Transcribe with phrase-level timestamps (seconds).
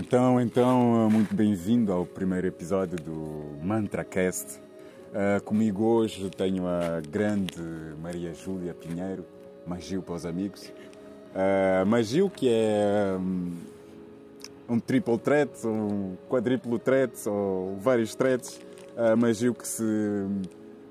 [0.00, 4.60] Então, então, muito bem-vindo ao primeiro episódio do MantraCast.
[5.10, 7.60] Uh, comigo hoje tenho a grande
[8.00, 9.26] Maria Júlia Pinheiro,
[9.66, 10.72] Magil para os amigos.
[11.34, 13.56] Uh, Magil, que é um,
[14.68, 18.60] um triple threat, um quadriplo threat, ou vários threats.
[18.96, 19.82] Uh, Magil que se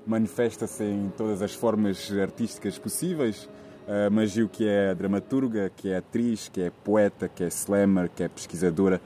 [0.06, 3.48] manifesta-se em todas as formas artísticas possíveis.
[3.88, 8.22] Uh, Magil que é dramaturga, que é atriz, que é poeta, que é slammer, que
[8.22, 9.00] é pesquisadora.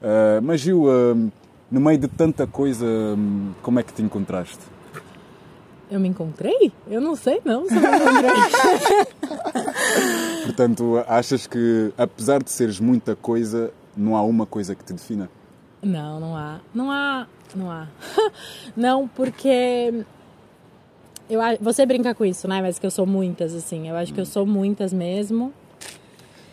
[0.00, 1.32] Uh, Magil, uh,
[1.68, 4.60] no meio de tanta coisa, um, como é que te encontraste?
[5.90, 6.70] Eu me encontrei?
[6.86, 8.30] Eu não sei não se eu me encontrei.
[10.46, 15.28] Portanto, achas que apesar de seres muita coisa, não há uma coisa que te defina?
[15.82, 16.60] Não, não há.
[16.72, 17.26] Não há.
[17.56, 17.88] Não há.
[18.76, 20.04] não, porque
[21.28, 22.62] eu, você brinca com isso, né?
[22.62, 23.88] Mas que eu sou muitas, assim.
[23.88, 25.52] Eu acho que eu sou muitas mesmo.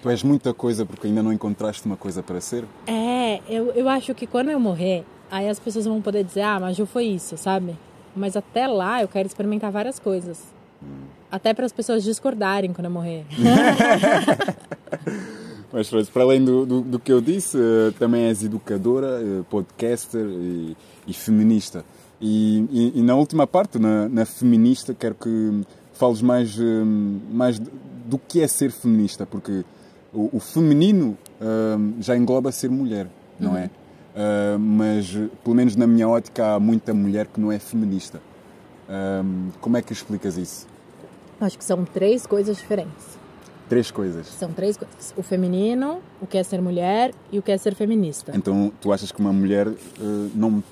[0.02, 2.66] Tu és muita coisa porque ainda não encontraste uma coisa para ser?
[2.86, 6.60] É, eu, eu acho que quando eu morrer, aí as pessoas vão poder dizer, ah,
[6.60, 7.76] mas Ju foi isso, sabe?
[8.16, 10.44] Mas até lá eu quero experimentar várias coisas.
[10.84, 11.06] Hum.
[11.32, 13.26] Até para as pessoas discordarem quando eu morrer.
[15.74, 20.24] mas para além do, do, do, que eu disse, eh, também és educadora, eh, podcaster
[20.24, 21.84] e, e feminista.
[22.20, 25.62] E, e, e, na última parte, na, na, feminista, quero que
[25.94, 29.66] fales mais, hum, mais do que é ser feminista, porque
[30.14, 33.08] o, o feminino hum, já engloba ser mulher,
[33.40, 33.58] não uhum.
[33.58, 33.70] é?
[34.16, 35.12] Uh, mas,
[35.44, 38.22] pelo menos na minha ótica, há muita mulher que não é feminista.
[38.90, 40.66] Um, como é que explicas isso?
[41.42, 43.18] Acho que são três coisas diferentes.
[43.68, 44.28] Três coisas?
[44.28, 45.14] São três coisas.
[45.18, 48.32] O feminino, o que é ser mulher e o que é ser feminista.
[48.34, 49.76] Então, tu achas que uma mulher uh,
[50.34, 50.64] não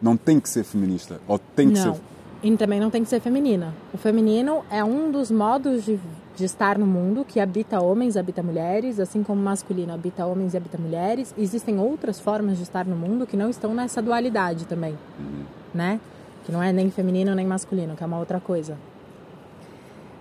[0.00, 1.20] não tem que ser feminista.
[1.26, 1.94] Ou tem que não.
[1.94, 2.00] ser.
[2.42, 3.74] E também não tem que ser feminina.
[3.92, 5.98] O feminino é um dos modos de,
[6.36, 10.54] de estar no mundo que habita homens, habita mulheres, assim como o masculino habita homens
[10.54, 11.34] e habita mulheres.
[11.36, 15.44] Existem outras formas de estar no mundo que não estão nessa dualidade também, uhum.
[15.74, 16.00] né?
[16.44, 18.76] Que não é nem feminino nem masculino, que é uma outra coisa.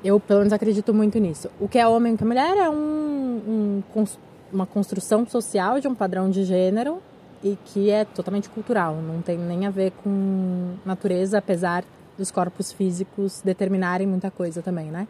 [0.04, 1.50] Eu, pelo menos, acredito muito nisso.
[1.60, 4.06] O que é homem e o que é mulher é um, um,
[4.54, 7.02] uma construção social de um padrão de gênero
[7.46, 11.86] e que é totalmente cultural, não tem nem a ver com natureza, apesar
[12.18, 15.08] dos corpos físicos determinarem muita coisa também, né?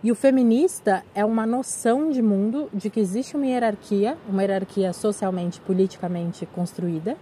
[0.00, 4.92] E o feminista é uma noção de mundo de que existe uma hierarquia, uma hierarquia
[4.92, 7.16] socialmente, politicamente construída,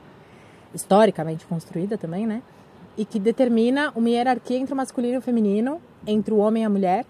[0.74, 2.42] historicamente construída também, né?
[2.98, 6.66] E que determina uma hierarquia entre o masculino e o feminino, entre o homem e
[6.66, 7.06] a mulher,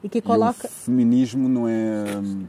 [0.00, 0.68] e que coloca.
[0.68, 2.04] E o feminismo não é.
[2.22, 2.44] Hum,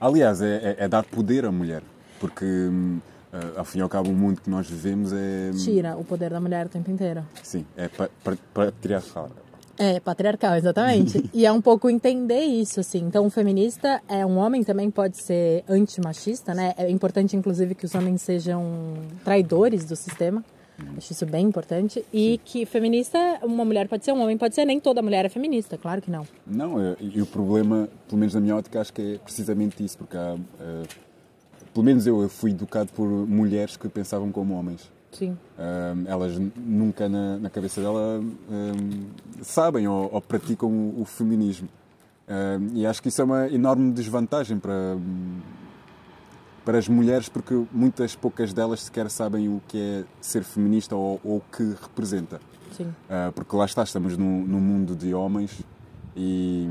[0.00, 1.82] aliás, é, é, é dar poder à mulher,
[2.18, 2.98] porque hum,
[3.34, 5.50] uh, ao fim e ao cabo, o mundo que nós vivemos é.
[5.52, 7.24] Tira o poder da mulher o tempo inteiro.
[7.42, 7.88] Sim, é
[8.54, 9.30] patriarcal.
[9.76, 11.28] É, patriarcal, exatamente.
[11.34, 13.00] e é um pouco entender isso, assim.
[13.00, 16.74] Então, um feminista é um homem também pode ser antimachista, né?
[16.76, 18.94] É importante, inclusive, que os homens sejam
[19.24, 20.44] traidores do sistema.
[20.96, 22.04] Acho isso bem importante.
[22.12, 25.28] E que feminista, uma mulher pode ser, um homem pode ser, nem toda mulher é
[25.28, 26.26] feminista, claro que não.
[26.46, 30.16] Não, e o problema, pelo menos na minha ótica, acho que é precisamente isso, porque
[30.16, 30.34] há.
[30.34, 31.13] Uh,
[31.74, 34.88] pelo menos eu, eu fui educado por mulheres que pensavam como homens.
[35.10, 35.36] Sim.
[35.58, 41.68] Um, elas nunca na, na cabeça dela um, sabem ou, ou, praticam o, o feminismo.
[42.28, 44.96] Um, e acho que isso é uma enorme desvantagem para,
[46.64, 51.20] para as mulheres, porque muitas poucas delas sequer sabem o que é ser feminista ou,
[51.24, 52.40] ou o que representa.
[52.76, 52.84] Sim.
[52.84, 55.60] Uh, porque lá está, estamos num, num mundo de homens
[56.16, 56.68] e,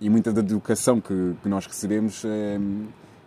[0.00, 2.60] e muita da educação que, que nós recebemos é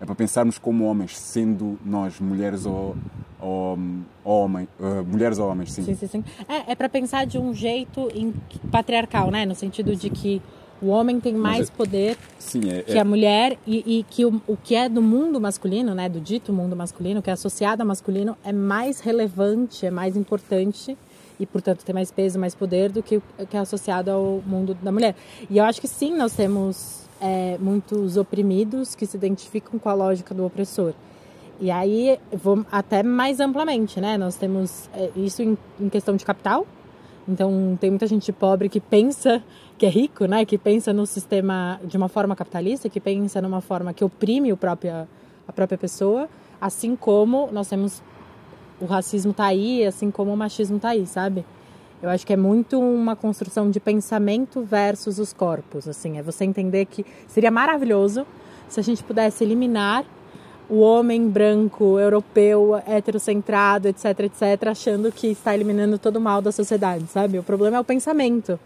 [0.01, 2.95] é para pensarmos como homens, sendo nós mulheres ou,
[3.39, 3.77] ou,
[4.23, 5.83] ou homem, uh, mulheres ou homens, sim.
[5.83, 6.23] Sim, sim, sim.
[6.49, 8.09] É, é para pensar de um jeito
[8.71, 9.45] patriarcal, né?
[9.45, 10.41] No sentido de que
[10.81, 14.41] o homem tem mais é, poder sim, é, que a mulher e, e que o,
[14.47, 16.09] o, que é do mundo masculino, né?
[16.09, 20.97] Do dito mundo masculino, que é associado ao masculino, é mais relevante, é mais importante
[21.39, 24.73] e, portanto, tem mais peso, mais poder do que o que é associado ao mundo
[24.81, 25.15] da mulher.
[25.47, 29.93] E eu acho que sim, nós temos é, muitos oprimidos que se identificam com a
[29.93, 30.93] lógica do opressor.
[31.59, 34.17] E aí, vou até mais amplamente, né?
[34.17, 36.65] Nós temos é, isso em, em, questão de capital.
[37.27, 39.43] Então, tem muita gente pobre que pensa
[39.77, 40.43] que é rico, né?
[40.43, 44.57] Que pensa no sistema de uma forma capitalista, que pensa numa forma que oprime o
[44.57, 45.07] própria,
[45.47, 46.27] a própria pessoa.
[46.59, 48.01] Assim como nós temos
[48.79, 51.45] o racismo tá aí, assim como o machismo tá aí, sabe?
[52.01, 56.43] Eu acho que é muito uma construção de pensamento versus os corpos, assim, é você
[56.43, 58.25] entender que seria maravilhoso
[58.67, 60.03] se a gente pudesse eliminar
[60.69, 66.51] o homem branco, europeu, heterocentrado, etc, etc, achando que está eliminando todo o mal da
[66.51, 67.37] sociedade, sabe?
[67.37, 68.57] O problema é o pensamento.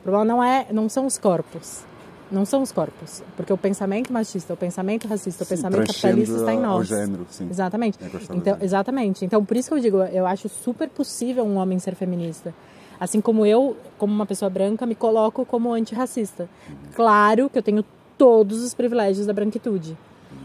[0.00, 1.84] O problema não é, não são os corpos.
[2.30, 3.22] Não são os corpos.
[3.36, 6.88] Porque o pensamento machista, o pensamento racista, o Sim, pensamento capitalista está em nós.
[6.88, 7.46] género, sim.
[7.48, 7.98] Exatamente.
[8.02, 9.24] É, Então, exatamente.
[9.24, 12.52] Então, por isso que eu digo, eu acho super possível um homem ser feminista.
[12.98, 16.48] Assim como eu, como uma pessoa branca, me coloco como antirracista.
[16.94, 17.84] Claro que eu tenho
[18.16, 19.96] todos os privilégios da branquitude.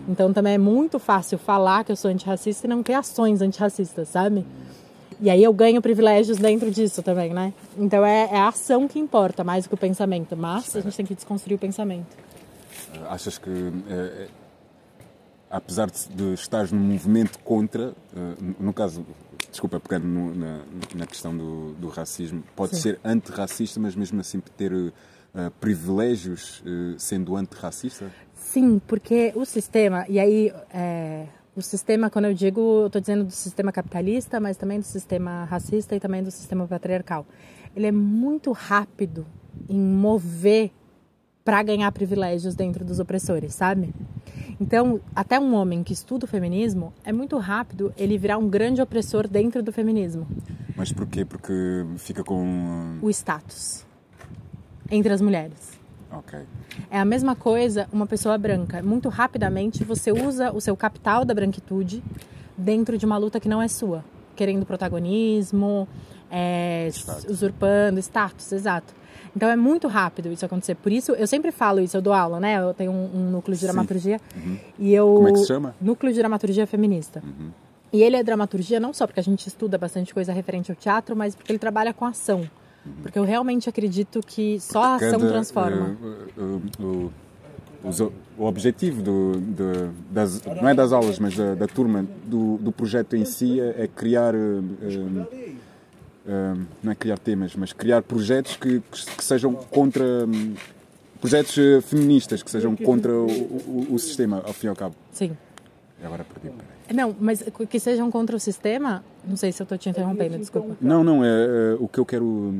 [0.07, 4.10] Então também é muito fácil falar que eu sou antirracista e não ter ações antirracistas,
[4.10, 4.46] sabe?
[5.22, 7.54] E aí eu ganho privilégios dentro disso também, né?
[7.78, 10.36] Então é, é a ação que importa mais do que o pensamento.
[10.36, 12.07] Mas a gente tem que desconstruir o pensamento.
[13.10, 14.28] Achas que, eh, eh,
[15.50, 19.06] apesar de, de estares num movimento contra, eh, no caso,
[19.51, 20.62] desculpa, pegando no- na,
[20.96, 22.81] na questão do, do racismo, pode Sim.
[22.81, 24.72] ser antirracista, mas mesmo assim ter
[25.36, 28.12] eh, privilégios eh, sendo antirracista?
[28.34, 33.25] Sim, porque o sistema, e aí é, o sistema, quando eu digo, eu estou dizendo
[33.25, 37.25] do sistema capitalista, mas também do sistema racista e também do sistema patriarcal.
[37.75, 39.25] Ele é muito rápido
[39.68, 40.72] em mover
[41.50, 43.92] para ganhar privilégios dentro dos opressores, sabe?
[44.62, 48.84] Então, até um homem que estuda o feminismo, é muito rápido ele virar um grande
[48.84, 50.28] opressor dentro do feminismo.
[50.75, 51.25] Mas porquê?
[51.25, 51.51] Porque
[51.98, 53.00] fica com.
[53.01, 53.84] O status
[54.92, 55.80] entre as mulheres.
[56.12, 56.38] Ok.
[56.92, 58.84] É a mesma coisa uma pessoa branca.
[58.84, 62.04] Muito rapidamente você usa o seu capital da branquitude
[62.56, 64.06] dentro de uma luta que não é sua,
[64.36, 65.88] querendo protagonismo,
[66.31, 67.25] é, Status.
[67.29, 68.93] usurpando status, exato.
[69.35, 70.75] Então é muito rápido isso acontecer.
[70.75, 72.59] Por isso eu sempre falo isso, eu dou aula, né?
[72.61, 74.19] Eu tenho um, um núcleo de dramaturgia
[74.77, 75.75] e eu Como é que se chama?
[75.79, 77.21] Núcleo de dramaturgia feminista.
[77.93, 81.15] E ele é dramaturgia não só porque a gente estuda bastante coisa referente ao teatro,
[81.15, 82.49] mas porque ele trabalha com ação.
[83.01, 85.95] Porque eu realmente acredito que só a ação Cada, transforma.
[86.01, 87.11] eh, eh, o,
[87.83, 88.11] os- o
[88.45, 93.15] objetivo do, do- das, não é das aulas, mas da, da turma, do, do projeto
[93.15, 94.33] em si é, é criar.
[94.33, 94.59] eh,
[96.27, 100.04] eh, eh, não é criar temas, mas criar projetos que, que- que sejam contra.
[100.25, 100.54] hum,
[101.19, 104.95] projetos eh, feministas que sejam contra o, o- o sistema, ao fim e ao cabo.
[105.12, 105.36] Sim.
[106.01, 106.95] Agora perdi, peraí.
[106.95, 109.04] Não, mas que sejam contra o sistema.
[109.27, 110.77] Não sei se eu estou te interrompendo, desculpa.
[110.80, 112.54] Não, não, é, é, o que eu quero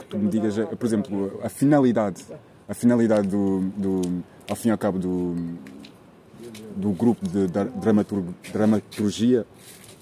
[0.00, 2.22] que tu me digas é, por exemplo, a finalidade,
[2.68, 5.34] a finalidade do, do ao fim e ao cabo do,
[6.76, 7.46] do grupo de
[7.80, 8.22] dramatur-
[8.52, 9.46] dramaturgia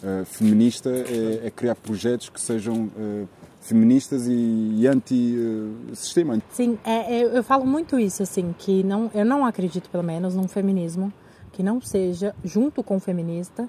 [0.03, 3.25] eh, feminista é, é criar projetos que sejam eh,
[3.61, 6.41] feministas e, e anti-sistema.
[6.51, 10.35] Sim, é, é, eu falo muito isso, assim, que não, eu não acredito, pelo menos,
[10.35, 11.13] num feminismo
[11.53, 13.69] que não seja, junto com o feminista,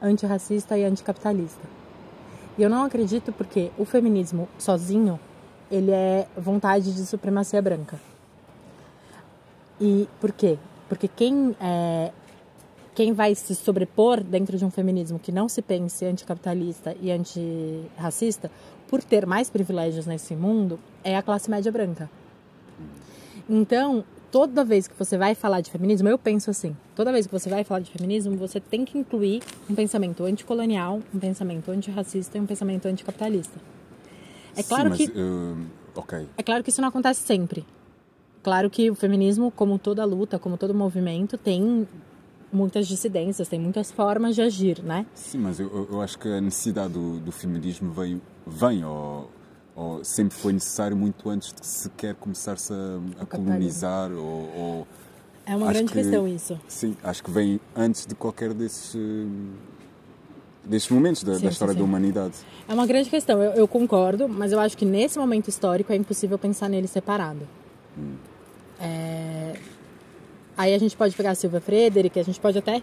[0.00, 1.66] antirracista e anticapitalista.
[2.56, 5.18] E eu não acredito porque o feminismo sozinho,
[5.70, 7.98] ele é vontade de supremacia branca.
[9.80, 10.58] E por quê?
[10.88, 12.12] Porque quem, é,
[12.94, 18.50] quem vai se sobrepor dentro de um feminismo que não se pense anticapitalista e antirracista,
[18.88, 22.10] por ter mais privilégios nesse mundo, é a classe média branca.
[23.48, 27.32] Então, toda vez que você vai falar de feminismo, eu penso assim: toda vez que
[27.32, 32.36] você vai falar de feminismo, você tem que incluir um pensamento anticolonial, um pensamento antirracista
[32.36, 33.58] e um pensamento anticapitalista.
[34.54, 37.64] É claro Sim, que mas, eh, ok, é claro que isso não acontece sempre.
[38.42, 41.86] Claro que o feminismo, como toda luta, como todo movimento, tem
[42.52, 45.06] muitas dissidências, tem muitas formas de agir, né?
[45.14, 49.30] sim, mas eu, eu- acho que a necessidade do, do feminismo veio, vem ou,
[49.74, 54.86] ou sempre foi necessário muito antes de sequer começar-se a, a colonizar ou- ou
[55.46, 56.60] É uma Acho grande que- questão isso.
[56.68, 59.26] Sim, acho que vem antes de qualquer desses, eh,
[60.64, 61.78] desses momentos da, Sim, da sim, história sim.
[61.80, 62.34] da humanidade.
[62.68, 65.96] É uma grande questão, eu, eu concordo, mas eu acho que nesse momento histórico é
[65.96, 67.40] impossível pensar nele separado.
[68.80, 69.54] É,
[70.56, 72.82] Aí a gente pode pegar a Silvia Frederick, a gente pode até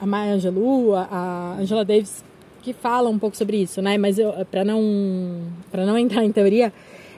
[0.00, 2.24] a, Maya Angelou, a, Angela Davis,
[2.62, 3.96] que fala um pouco sobre isso, né?
[3.98, 4.16] Mas
[4.50, 6.72] para não para não entrar em teoria,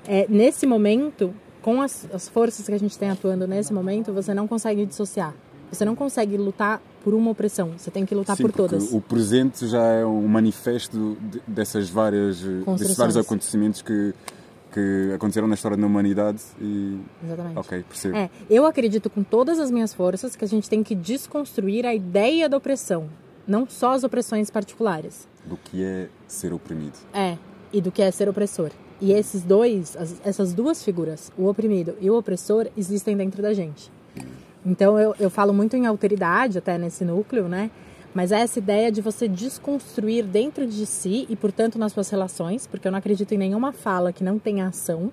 [0.07, 4.35] é, nesse momento, com as, as forças que a gente tem atuando nesse momento, você
[4.35, 5.35] não consegue dissociar.
[5.71, 8.91] Você não consegue lutar por uma opressão, você tem que lutar Sim, por todas.
[8.93, 14.15] o presente já é um manifesto de- dessas várias, desses vários acontecimentos que,
[14.79, 16.99] que aconteceram na história da humanidade e...
[17.25, 17.59] Exatamente.
[17.59, 18.17] Ok, percebo.
[18.17, 21.95] É, eu acredito com todas as minhas forças que a gente tem que desconstruir a
[21.95, 23.09] ideia da opressão,
[23.47, 25.27] não só as opressões particulares.
[25.45, 26.95] Do que é ser oprimido.
[27.13, 27.37] É,
[27.73, 28.71] e do que é ser opressor.
[29.01, 33.53] E esses dois, as- essas duas figuras, o oprimido e o opressor, existem dentro da
[33.55, 33.91] gente.
[34.67, 37.71] Então eu, eu falo muito em alteridade até nesse núcleo, né?
[38.15, 42.67] Mas é essa ideia de você desconstruir dentro de si e, portanto, nas suas relações,
[42.67, 45.13] porque eu não acredito em nenhuma fala que não tenha ação,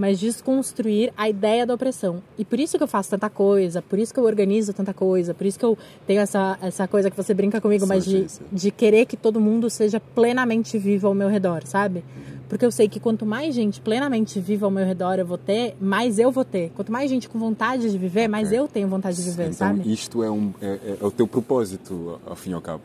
[0.00, 2.22] mas desconstruir a ideia da opressão.
[2.38, 5.34] E por isso que eu faço tanta coisa, por isso que eu organizo tanta coisa,
[5.34, 5.76] por isso que eu
[6.06, 9.68] tenho essa, essa coisa que você brinca comigo, mas de, de querer que todo mundo
[9.68, 12.02] seja plenamente vivo ao meu redor, sabe?
[12.48, 15.76] Porque eu sei que quanto mais gente plenamente viva ao meu redor eu vou ter,
[15.78, 16.72] mais eu vou ter.
[16.74, 18.58] Quanto mais gente com vontade de viver, mais okay.
[18.58, 19.92] eu tenho vontade de viver, então, sabe?
[19.92, 22.82] Isto é, um, é, é, é o teu propósito, ao fim e ao cabo.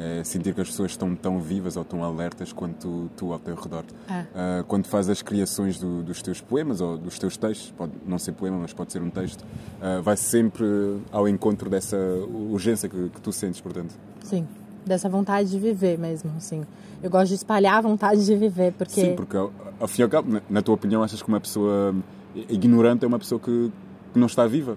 [0.00, 3.56] É sentir que as pessoas estão tão vivas ou tão alertas quanto tu ao teu
[3.56, 3.84] redor.
[4.08, 8.18] Uh, quando fazes as criações do, dos teus poemas ou dos teus textos, pode não
[8.18, 10.64] ser poema, mas pode ser um texto, uh, vai sempre
[11.10, 13.94] ao encontro dessa urgência que, que tu sentes, portanto.
[14.22, 14.46] Sim
[14.88, 16.64] dessa vontade de viver mesmo, assim.
[17.02, 19.00] Eu gosto de espalhar a vontade de viver, porque...
[19.00, 21.94] Sim, porque ao cabo, na tua opinião, achas que uma pessoa
[22.34, 23.70] ignorante é uma pessoa que,
[24.12, 24.76] que não está viva?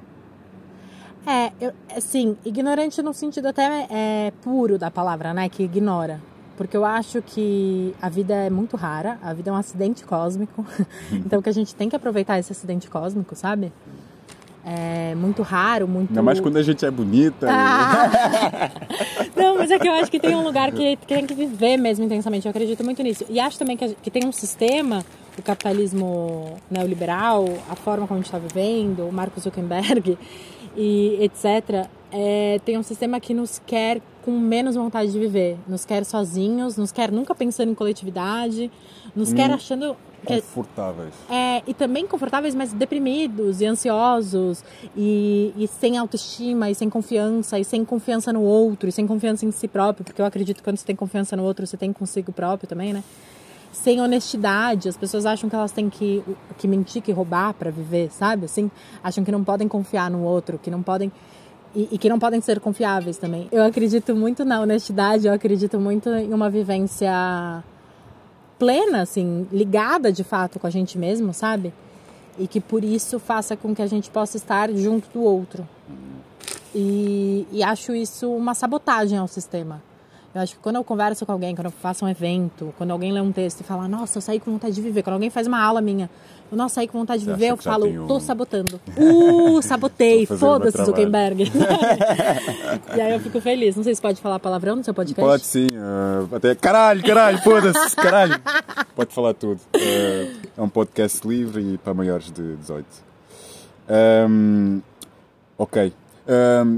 [1.25, 5.48] É, eu, assim, ignorante no sentido até é, puro da palavra, né?
[5.50, 6.22] Que ignora.
[6.58, 10.66] Porque eu acho que a vida é muito rara, a vida é um acidente cósmico.
[11.12, 13.72] então que a gente tem que aproveitar esse acidente cósmico, sabe?
[14.63, 16.12] é muito raro, muito.
[16.12, 17.48] Ainda mais quando a gente é bonita.
[17.50, 18.10] Ah.
[19.36, 21.78] Não, mas é que eu acho que tem um lugar que, que, tem que viver
[21.78, 22.46] mesmo intensamente.
[22.46, 23.25] Eu acredito muito nisso.
[23.30, 25.04] E acho também que, que tem um sistema,
[25.38, 30.18] o capitalismo neoliberal, a forma como a gente está vivendo, o Marcos Zuckerberg
[30.76, 31.88] e etc.
[32.12, 36.78] É, tem um sistema que nos quer com menos vontade de viver, nos quer sozinhos,
[36.78, 38.72] nos quer nunca pensando em coletividade,
[39.16, 39.36] nos hum.
[39.36, 39.96] quer achando
[40.26, 41.14] confortáveis.
[41.30, 44.64] É, e também confortáveis, mas deprimidos e ansiosos
[44.96, 49.46] e, e, sem autoestima e sem confiança e sem confiança no outro e sem confiança
[49.46, 51.92] em si próprio, porque eu acredito que quando você tem confiança no outro, você tem
[51.92, 53.04] consigo próprio também, né?
[53.72, 56.24] Sem honestidade, as pessoas acham que elas têm que,
[56.58, 58.46] que mentir, que roubar para viver, sabe?
[58.46, 58.70] Assim,
[59.04, 61.12] acham que não podem confiar no outro, que não podem
[61.74, 63.48] e, e, que não podem ser confiáveis também.
[63.51, 67.63] Eu acredito muito na honestidade, eu acredito muito em uma vivência
[68.60, 71.74] plena, assim, ligada de fato com a gente mesmo, sabe?
[72.38, 75.68] E que por isso faça com que a gente possa estar junto do outro.
[76.74, 79.82] E, e acho isso uma sabotagem ao sistema.
[80.34, 83.12] Eu acho que quando eu converso com alguém, quando eu faço um evento, quando alguém
[83.12, 85.46] lê um texto e fala, nossa, eu saí com vontade de viver, quando alguém faz
[85.46, 86.10] uma aula minha,
[86.50, 88.08] eu não saí com vontade de viver, eu falo, um...
[88.08, 88.80] tô sabotando.
[89.02, 91.44] Uh, sabotei, foda-se, Zuckerberg.
[92.96, 93.76] e aí eu fico feliz.
[93.76, 95.22] Não sei se pode falar palavrão no seu podcast.
[95.22, 95.68] Pode sim.
[95.68, 98.40] Uh, até caralho, caralho, foda-se, caralho.
[98.96, 99.60] Pode falar tudo.
[99.76, 102.86] Uh, é um podcast livre e para maiores de 18.
[104.30, 104.82] Um,
[105.58, 105.94] ok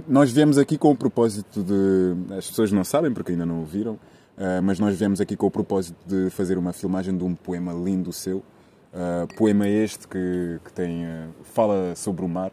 [0.07, 2.35] nós viemos aqui com o propósito de.
[2.35, 5.51] As pessoas não sabem porque ainda não ouviram, uh, mas nós viemos aqui com o
[5.51, 8.37] propósito de fazer uma filmagem de um poema lindo seu.
[8.37, 12.51] Uh, poema este que, que tem, uh, fala sobre o mar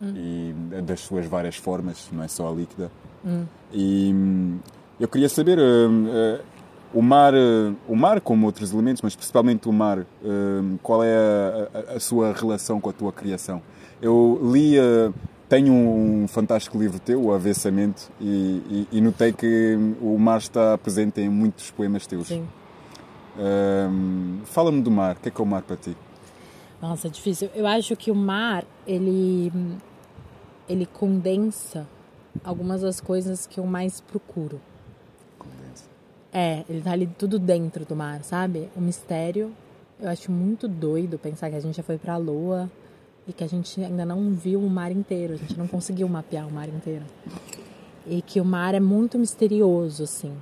[0.00, 0.14] hum.
[0.14, 2.90] e das suas várias formas, não é só a líquida.
[3.24, 3.44] Hum.
[3.72, 4.58] E um,
[4.98, 5.58] eu queria saber.
[6.92, 7.32] o mar,
[7.86, 10.04] o mar como outros elementos, mas principalmente o mar,
[10.82, 13.62] qual é a, a, a, sua relação com a tua criação?
[14.02, 14.76] Eu li
[15.50, 20.78] tenho um fantástico livro teu, O Avessamento, e, e, e, notei que o mar está
[20.78, 22.28] presente em muitos poemas teus.
[22.28, 22.46] Sim.
[23.36, 25.96] Um, Fala-me do mar, o que é que é o mar para ti?
[26.80, 27.50] Nossa, é difícil.
[27.52, 29.52] Eu acho que o mar, ele,
[30.68, 31.84] ele condensa
[32.44, 34.60] algumas das coisas que eu mais procuro.
[35.36, 35.84] Condensa.
[36.32, 38.70] É, ele tá ali tudo dentro do mar, sabe?
[38.76, 39.52] O mistério.
[39.98, 42.70] Eu acho muito doido pensar que a gente já foi pra lua,
[43.26, 46.46] e que a gente ainda não viu o mar inteiro, a gente não conseguiu mapear
[46.46, 47.04] o mar inteiro.
[48.06, 50.32] E que o mar é muito misterioso, assim.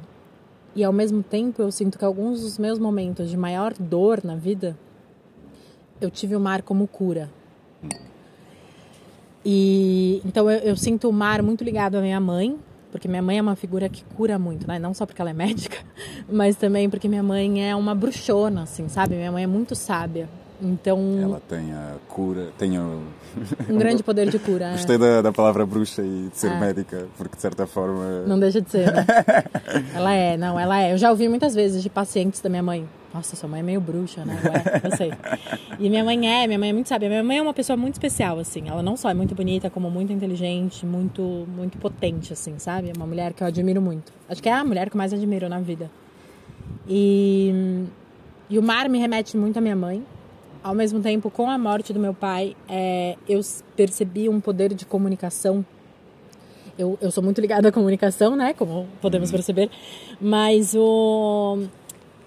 [0.74, 4.36] E ao mesmo tempo eu sinto que alguns dos meus momentos de maior dor na
[4.36, 4.78] vida,
[6.00, 7.30] eu tive o mar como cura.
[9.44, 12.58] E então eu, eu sinto o mar muito ligado à minha mãe,
[12.90, 14.78] porque minha mãe é uma figura que cura muito, né?
[14.78, 15.78] Não só porque ela é médica,
[16.30, 19.16] mas também porque minha mãe é uma bruxona, assim, sabe?
[19.16, 20.28] Minha mãe é muito sábia.
[20.60, 20.98] Então.
[21.22, 23.02] Ela tem a cura, tem o...
[23.68, 24.72] um grande poder de cura.
[24.72, 24.98] Gostei é.
[24.98, 26.58] da, da palavra bruxa e de ser é.
[26.58, 28.24] médica, porque de certa forma.
[28.26, 28.92] Não deixa de ser.
[28.92, 29.06] Né?
[29.94, 30.92] ela é, não, ela é.
[30.92, 32.88] Eu já ouvi muitas vezes de pacientes da minha mãe.
[33.14, 34.38] Nossa, sua mãe é meio bruxa, né?
[34.44, 35.12] Ué, eu sei.
[35.78, 37.08] E minha mãe é, minha mãe é muito sábia.
[37.08, 38.68] Minha mãe é uma pessoa muito especial, assim.
[38.68, 42.90] Ela não só é muito bonita, como muito inteligente, muito, muito potente, assim, sabe?
[42.90, 44.12] É uma mulher que eu admiro muito.
[44.28, 45.88] Acho que é a mulher que eu mais admiro na vida.
[46.86, 47.86] E,
[48.50, 50.04] e o mar me remete muito à minha mãe
[50.62, 53.40] ao mesmo tempo, com a morte do meu pai, é, eu
[53.76, 55.64] percebi um poder de comunicação.
[56.76, 58.52] Eu, eu sou muito ligada à comunicação, né?
[58.54, 59.70] Como podemos perceber.
[60.20, 61.64] Mas o,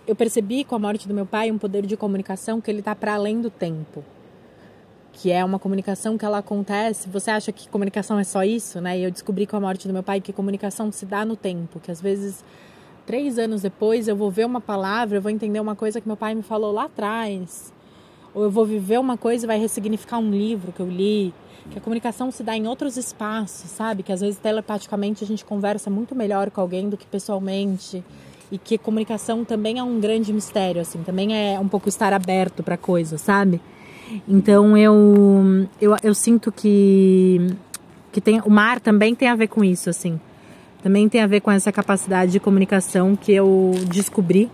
[0.07, 2.95] eu percebi com a morte do meu pai um poder de comunicação que ele está
[2.95, 4.03] para além do tempo.
[5.13, 7.07] Que é uma comunicação que ela acontece.
[7.09, 8.97] Você acha que comunicação é só isso, né?
[8.97, 11.79] E eu descobri com a morte do meu pai que comunicação se dá no tempo.
[11.79, 12.43] Que às vezes
[13.05, 16.17] três anos depois eu vou ver uma palavra, eu vou entender uma coisa que meu
[16.17, 17.71] pai me falou lá atrás
[18.33, 21.33] ou eu vou viver uma coisa e vai ressignificar um livro que eu li.
[21.69, 24.01] Que a comunicação se dá em outros espaços, sabe?
[24.01, 28.03] Que às vezes telepaticamente a gente conversa muito melhor com alguém do que pessoalmente.
[28.51, 32.61] e que comunicação também é um grande mistério, assim, também é um pouco estar aberto
[32.61, 33.61] para coisas, sabe?
[34.27, 37.55] Então eu, eu, eu sinto que,
[38.11, 40.19] que tem, o mar também tem a ver com isso, assim.
[40.83, 44.49] Também tem a ver com essa capacidade de comunicação que eu descobri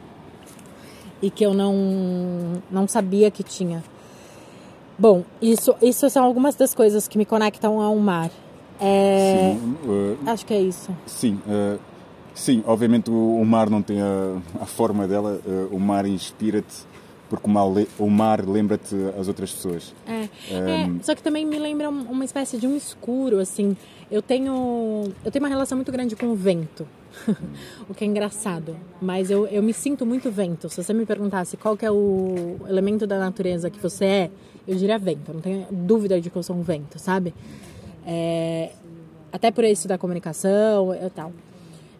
[1.21, 3.83] e que eu não, não sabia que tinha.
[4.97, 8.31] Bom, isso, isso são algumas das coisas que me conectam ao mar.
[8.79, 10.95] É, sim, uh, acho que é isso.
[11.05, 11.79] Sim, uh,
[12.33, 16.85] sim obviamente o, o, mar não tem a, a forma dela, uh, o mar inspira-te
[17.29, 17.65] porque o mar,
[17.99, 19.93] o mar lembra-te as outras pessoas.
[20.07, 20.29] É.
[20.53, 23.75] Um, é, só que também me lembra uma espécie de um escuro, assim.
[24.09, 26.87] Eu tenho, eu tenho uma relação muito grande com o vento.
[27.89, 28.75] o que é engraçado.
[29.01, 30.69] Mas eu, eu me sinto muito vento.
[30.69, 34.31] Se você me perguntasse qual é o elemento da natureza que você é,
[34.67, 35.33] eu diria vento.
[35.33, 37.33] Não tenho dúvida de que eu sou um vento, sabe?
[38.05, 38.71] É,
[39.31, 41.31] até por isso da comunicação e tal.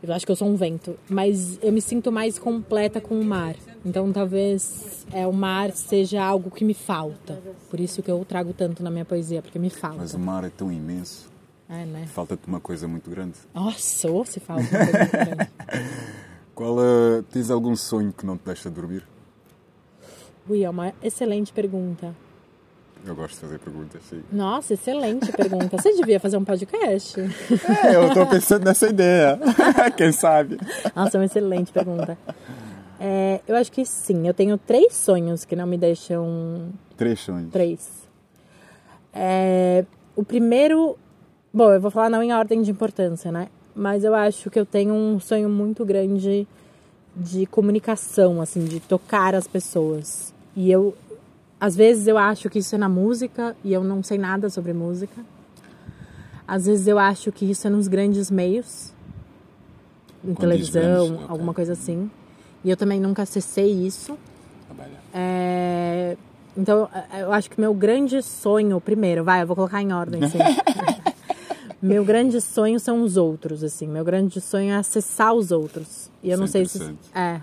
[0.02, 0.98] Eu acho que eu sou um vento.
[1.10, 3.56] Mas eu me sinto mais completa com o mar.
[3.86, 7.42] Então talvez é, o mar seja algo que me falta.
[7.70, 9.98] Por isso que eu trago tanto na minha poesia, porque me falta.
[10.00, 11.37] Mas o mar é tão imenso
[11.70, 12.08] é, né?
[12.08, 13.38] Falta-te uma coisa muito grande.
[13.54, 15.50] Nossa, ou se falta uma coisa muito grande.
[16.56, 19.04] Qual, uh, tens algum sonho que não te deixa dormir?
[20.50, 22.16] Ui, é uma excelente pergunta.
[23.06, 24.24] Eu gosto de fazer perguntas, sim.
[24.32, 25.78] Nossa, excelente pergunta.
[25.78, 27.20] Você devia fazer um podcast.
[27.86, 29.40] É, eu estou pensando nessa ideia.
[29.96, 30.58] Quem sabe?
[30.96, 32.18] Nossa, é uma excelente pergunta.
[33.00, 34.28] É, eu acho que sim.
[34.28, 36.72] Eu tenho três sonhos que não me deixam.
[36.96, 37.52] Três sonhos?
[37.52, 37.90] Três.
[39.14, 40.98] É, o primeiro
[41.54, 43.48] Bom, eu vou falar não em ordem de importância, né?
[43.76, 46.48] Mas eu acho que eu tenho um sonho muito grande
[47.16, 50.34] de comunicação, assim, de tocar as pessoas.
[50.56, 50.96] E eu,
[51.60, 54.74] às vezes eu acho que isso é na música e eu não sei nada sobre
[54.74, 55.22] música.
[56.48, 58.94] Às vezes eu acho que isso é nos grandes meios,
[60.24, 61.26] em Quando televisão, okay.
[61.28, 62.10] alguma coisa assim.
[62.64, 64.18] E eu também nunca acessei isso.
[65.14, 66.16] É...
[66.56, 66.90] Então,
[67.20, 70.40] eu acho que meu grande sonho, primeiro, vai, eu vou colocar em ordem, sim.
[71.82, 73.88] Meu grande sonho são os outros, assim.
[73.88, 76.10] Meu grande sonho é acessar os outros.
[76.24, 76.96] E eu não sei se.
[77.14, 77.42] É.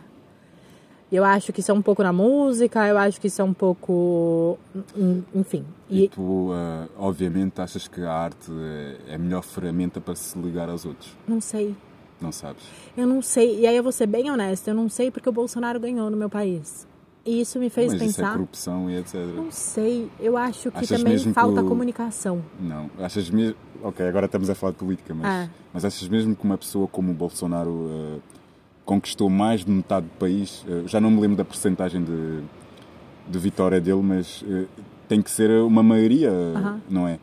[1.13, 3.55] Eu acho que isso é um pouco na música, eu acho que isso é um
[3.55, 4.59] pouco.
[5.33, 5.65] Enfim.
[5.89, 8.51] E, e tu, uh, obviamente, achas que a arte
[9.07, 11.13] é a melhor ferramenta para se ligar aos outros?
[11.29, 11.77] Não sei.
[12.21, 12.65] Não sabes?
[12.97, 13.61] Eu não sei.
[13.61, 16.17] E aí eu vou ser bem honesta, eu não sei porque o Bolsonaro ganhou no
[16.17, 16.87] meu país.
[17.27, 18.23] E isso me fez Mas pensar.
[18.23, 19.15] Isso é corrupção e etc.
[19.35, 20.11] Não sei.
[20.21, 21.69] Eu acho que achas também falta que o...
[21.69, 22.43] comunicação.
[22.61, 22.91] Não.
[22.99, 23.57] Achas mesmo.
[23.83, 25.51] Ok, agora estamos a falar de política, mas, ah.
[25.73, 28.23] mas achas mesmo que uma pessoa como o Bolsonaro uh,
[28.85, 30.65] conquistou mais de metade do país?
[30.65, 32.41] Uh, já não me lembro da porcentagem de,
[33.29, 34.67] de vitória dele, mas uh,
[35.07, 36.81] tem que ser uma maioria, -huh.
[36.89, 37.19] não é?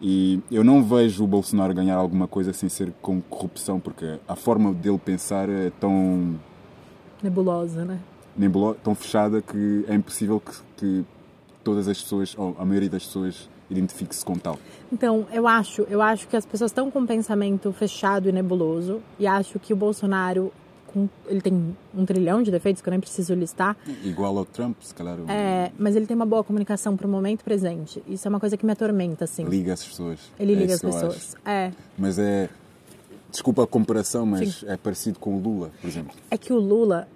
[0.00, 4.36] E eu não vejo o Bolsonaro ganhar alguma coisa sem ser com corrupção, porque a
[4.36, 6.38] forma dele pensar é tão.
[7.22, 7.98] nebulosa, né?
[8.36, 11.04] Nebulosa, tão fechada que é impossível que, que
[11.64, 14.58] todas as pessoas, ou a maioria das pessoas, identifique-se com tal.
[14.92, 19.02] Então, eu acho, eu acho que as pessoas estão com um pensamento fechado e nebuloso
[19.18, 20.52] e acho que o Bolsonaro
[21.26, 23.76] ele tem um trilhão de defeitos que eu nem preciso listar.
[24.02, 25.18] Igual ao Trump, se calhar.
[25.28, 28.02] É, mas ele tem uma boa comunicação para o momento presente.
[28.06, 29.44] Isso é uma coisa que me atormenta, assim.
[29.44, 30.20] Liga as pessoas.
[30.38, 31.36] Ele é liga as pessoas.
[31.44, 31.70] É.
[31.98, 32.48] Mas é
[33.30, 34.66] desculpa a comparação, mas Sim.
[34.68, 36.14] é parecido com o Lula, por exemplo.
[36.30, 37.06] É que o Lula,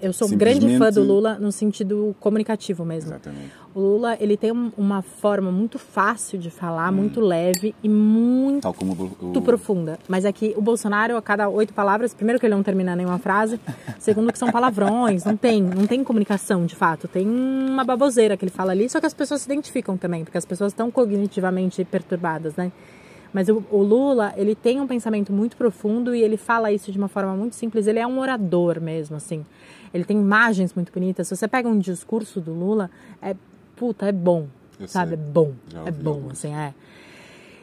[0.00, 3.10] eu sou grande fã do Lula no sentido comunicativo mesmo.
[3.10, 3.52] Exatamente.
[3.74, 6.96] O Lula, ele tem uma forma muito fácil de falar, hum.
[6.96, 9.42] muito leve e muito, Tal como o...
[9.42, 9.98] profunda.
[10.08, 13.18] Mas é que o Bolsonaro, a cada oito palavras, primeiro que ele não termina nenhuma
[13.18, 13.60] frase,
[13.98, 17.06] segundo que são palavrões, não tem, não tem comunicação de fato.
[17.06, 20.38] Tem uma baboseira que ele fala ali, só que as pessoas se identificam também, porque
[20.38, 22.72] as pessoas estão cognitivamente perturbadas, né?
[23.32, 26.98] Mas o, o, Lula, ele tem um pensamento muito profundo e ele fala isso de
[26.98, 27.86] uma forma muito simples.
[27.86, 29.44] Ele é um orador mesmo, assim.
[29.92, 31.28] Ele tem imagens muito bonitas.
[31.28, 33.34] Se você pega um discurso do Lula, é
[33.76, 34.46] puta, é bom.
[34.78, 35.16] Eu sabe?
[35.16, 35.18] Sei.
[35.18, 35.52] É bom.
[35.86, 36.32] é bom, alguns.
[36.32, 36.74] assim, é.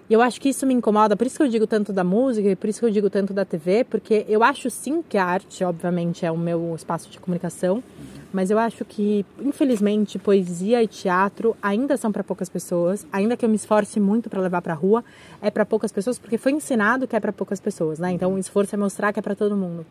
[0.07, 2.49] E eu acho que isso me incomoda, por isso que eu digo tanto da música
[2.49, 5.25] e por isso que eu digo tanto da TV, porque eu acho sim que a
[5.25, 7.83] arte, obviamente, é o meu espaço de comunicação,
[8.31, 13.43] mas eu acho que, infelizmente, poesia e teatro ainda são para poucas pessoas, ainda que
[13.43, 15.03] eu me esforce muito para levar para rua,
[15.41, 18.11] é para poucas pessoas, porque foi ensinado que é para poucas pessoas, né?
[18.11, 19.85] Então o esforço é mostrar que é para todo mundo.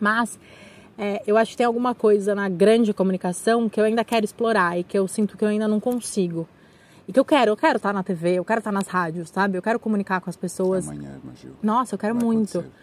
[0.00, 0.38] Mas
[0.96, 4.78] é, eu acho que tem alguma coisa na grande comunicação que eu ainda quero explorar
[4.78, 6.48] e que eu sinto que eu ainda não consigo.
[7.12, 9.58] E que eu quero, eu quero estar na TV, eu quero estar nas rádios, sabe?
[9.58, 10.88] Eu quero comunicar com as pessoas.
[10.88, 11.54] Amanhã, imagino.
[11.62, 12.60] Nossa, eu quero Vai muito.
[12.60, 12.74] Acontecer.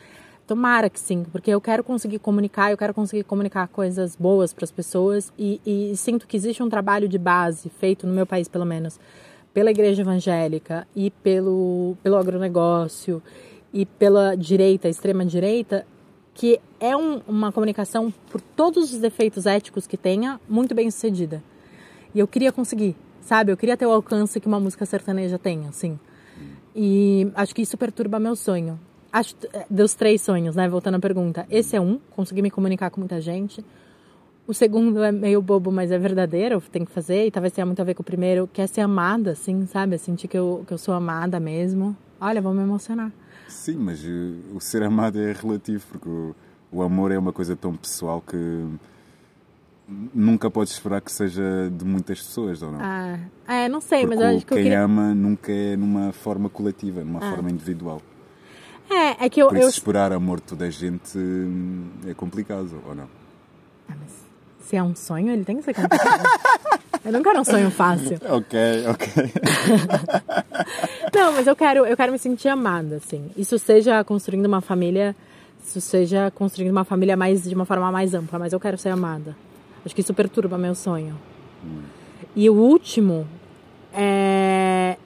[0.46, 4.66] Tomara que sim, porque eu quero conseguir comunicar, eu quero conseguir comunicar coisas boas para
[4.66, 8.48] as pessoas e, e, sinto que existe um trabalho de base feito no meu país,
[8.48, 9.00] pelo menos,
[9.52, 13.24] pela igreja evangélica e pelo, pelo agronegócio
[13.74, 15.88] e pela direita, extrema direita,
[16.36, 21.44] que é um, uma comunicação, por todos os defeitos éticos que tenha, muito bem sucedida.
[22.14, 22.96] E eu queria conseguir,
[23.30, 23.52] sabe?
[23.52, 26.00] Eu queria ter o alcance que uma música sertaneja tem, assim.
[26.76, 28.80] E acho que isso perturba meu sonho.
[29.14, 29.36] Acho,
[29.70, 30.68] dos três sonhos, né?
[30.68, 31.46] Voltando à pergunta.
[31.48, 33.64] Esse é um, conseguir me comunicar com muita gente.
[34.48, 37.80] O segundo é meio bobo, mas é verdadeiro, tem que fazer, e talvez tenha muito
[37.80, 39.96] a ver com o primeiro, que é ser amada, assim, sabe?
[40.00, 41.96] Sentir que eu, que eu sou amada mesmo.
[42.20, 43.12] Olha, vou me emocionar.
[43.48, 46.36] Sim, mas uh, o ser amado é relativo, porque o,
[46.72, 48.66] o, amor é uma coisa tão pessoal que
[50.14, 52.80] nunca podes esperar que seja de muitas pessoas, ou não?
[52.82, 54.82] Ah, é, não sei, porque mas acho que quem queria...
[54.82, 57.32] ama nunca é numa forma coletiva, numa ah.
[57.34, 58.02] forma individual.
[58.90, 59.48] É, é que eu...
[59.48, 59.70] Por isso, eu...
[59.70, 63.10] esperar amor de toda a gente hum, é complicado, ou não?
[63.88, 64.12] Ah, mas
[64.62, 66.24] se é um sonho, ele tem que ser complicado.
[67.06, 68.20] eu não quero um sonho fácil.
[68.30, 69.34] ok, ok.
[71.14, 73.30] não, mas eu quero, eu quero me sentir amada, assim.
[73.36, 75.16] Isso seja construindo uma família,
[75.66, 78.90] isso seja construindo uma família mais de uma forma mais ampla, mas eu quero ser
[78.90, 79.36] amada.
[79.86, 81.18] Acho que isso perturba meu sonho.
[81.64, 81.82] Hum.
[82.36, 83.28] E o último
[83.94, 84.98] é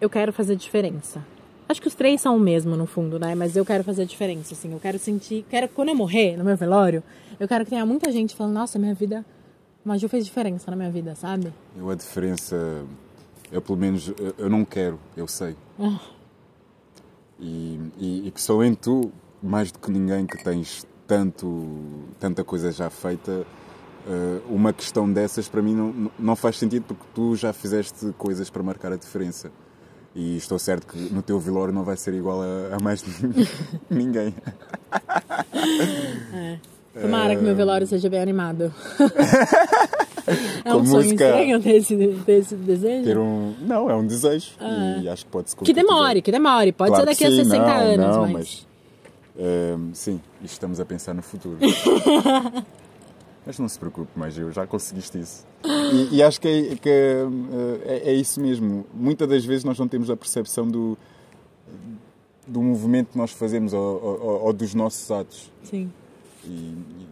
[0.00, 1.24] eu quero fazer diferença.
[1.68, 3.34] Acho que os três são o mesmo no fundo, né?
[3.34, 4.72] Mas eu quero fazer diferença, assim.
[4.72, 7.02] Eu quero sentir, quero quando eu morrer no meu velório,
[7.40, 9.24] eu quero que tenha muita gente falando, nossa, minha vida.
[9.84, 11.52] Mas Ju fez diferença na minha vida, sabe?
[11.76, 12.84] Eu, a diferença.
[13.50, 15.56] Eu, pelo menos, eu, eu não quero, eu sei.
[15.78, 16.00] Ah.
[17.38, 19.12] E, e, e que tu,
[19.42, 21.78] mais do que ninguém, que tens tanto,
[22.18, 23.46] tanta coisa já feita,
[24.48, 28.62] uma questão dessas para mim não, não faz sentido porque tu já fizeste coisas para
[28.62, 29.50] marcar a diferença.
[30.14, 33.04] E estou certo que no teu velório não vai ser igual a, a mais
[33.90, 34.34] ninguém.
[36.32, 36.58] É.
[36.98, 37.36] Tomara é...
[37.36, 38.72] que meu velório seja bem animado.
[40.64, 43.04] é um sonho estranho ter esse, ter esse desejo?
[43.04, 43.54] Ter um...
[43.60, 44.52] Não, é um desejo.
[44.58, 44.98] Ah.
[45.02, 46.72] E acho que pode se Que demore, que demore.
[46.72, 48.16] Pode claro ser daqui sim, a 60 não, anos.
[48.16, 48.32] Não, mas...
[48.32, 48.66] mas
[49.36, 51.58] uh, sim, estamos a pensar no futuro.
[53.46, 55.46] mas não se preocupe, mas eu já conseguiste isso.
[55.64, 57.22] E, e acho que, é, que é,
[57.84, 58.84] é, é, isso mesmo.
[58.92, 60.98] Muitas das vezes nós não temos a percepção do,
[62.44, 65.52] do movimento que nós fazemos ou, ou, ou dos nossos atos.
[65.62, 65.92] Sim.
[66.44, 67.08] E, e,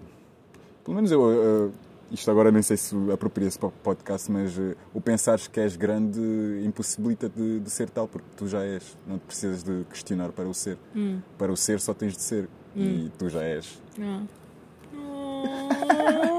[0.84, 1.72] pelo menos eu, uh,
[2.10, 5.76] isto agora nem sei se apropria-se para o podcast, mas uh, o pensares que és
[5.76, 6.20] grande
[6.64, 8.98] impossibilita de, de, ser tal, porque tu já és.
[9.06, 10.78] Não te precisas de questionar para o ser.
[10.96, 11.20] Hum.
[11.38, 12.48] Para o ser só tens de ser.
[12.76, 13.06] Hum.
[13.06, 13.80] E tu já és.
[14.00, 14.24] Ah.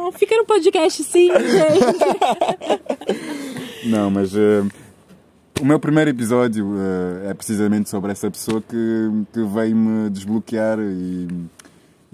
[0.08, 1.96] Oh, fica no podcast sim, gente.
[3.90, 4.68] Não, mas uh,
[5.62, 6.76] o meu primeiro episódio
[7.30, 8.76] é precisamente sobre essa pessoa que,
[9.32, 11.28] que veio me desbloquear e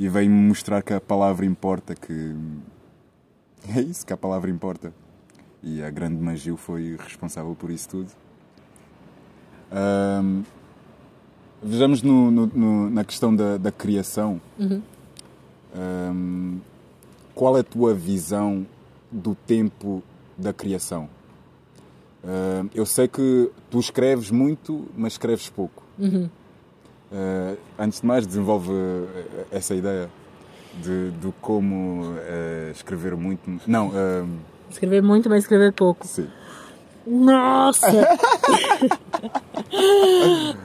[0.01, 2.35] e veio-me mostrar que a palavra importa, que
[3.69, 4.91] é isso, que a palavra importa.
[5.61, 8.11] E a grande Magil foi responsável por isso tudo.
[9.71, 10.41] Um,
[11.61, 14.41] vejamos no, no, no, na questão da, da criação.
[14.57, 14.81] Uhum.
[15.75, 16.59] Um,
[17.33, 18.65] qual é a tua visão
[19.11, 20.03] do tempo
[20.37, 21.09] da criação?
[22.23, 25.83] Uh, eu sei que tu escreves muito, mas escreves pouco.
[25.97, 26.29] Uhum.
[27.11, 30.09] Uh, antes de mais, desenvolve eh, essa ideia
[30.81, 33.59] de, de como uh, escrever muito.
[33.67, 33.91] Não.
[34.69, 36.07] Escrever muito, mas escrever pouco.
[36.07, 36.29] Sim.
[37.05, 37.87] Nossa!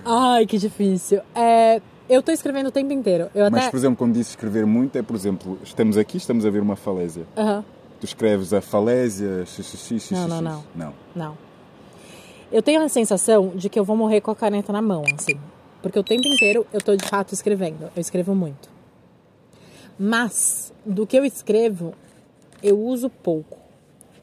[0.04, 1.20] Ai, que difícil.
[1.34, 3.30] É, eu estou escrevendo o tempo inteiro.
[3.34, 3.70] Eu mas, até...
[3.70, 6.76] por exemplo, quando disse escrever muito, é, por exemplo, estamos aqui, estamos a ver uma
[6.76, 7.26] falésia.
[7.36, 7.62] Uhum.
[8.00, 10.64] Tu escreves a falésia, xxx, Não, não, não.
[10.74, 10.94] Não.
[11.14, 11.38] Não.
[12.52, 15.38] Eu tenho a sensação de que eu vou morrer com a caneta na mão, assim.
[15.82, 17.90] Porque o tempo inteiro eu estou de fato escrevendo.
[17.94, 18.68] Eu escrevo muito.
[19.98, 21.94] Mas do que eu escrevo,
[22.62, 23.58] eu uso pouco.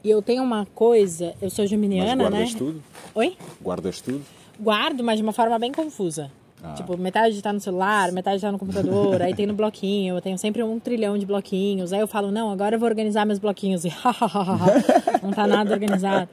[0.02, 2.58] E eu tenho uma coisa, eu sou geminiana, mas guardas né?
[2.58, 2.82] tudo?
[3.14, 3.36] Oi?
[3.60, 4.22] Guardas tudo?
[4.60, 6.30] Guardo, mas de uma forma bem confusa.
[6.64, 6.72] Ah.
[6.72, 10.38] Tipo, metade está no celular, metade está no computador, aí tem no bloquinho, eu tenho
[10.38, 11.92] sempre um trilhão de bloquinhos.
[11.92, 13.84] Aí eu falo, não, agora eu vou organizar meus bloquinhos.
[13.84, 13.92] E
[15.22, 16.30] não tá nada organizado.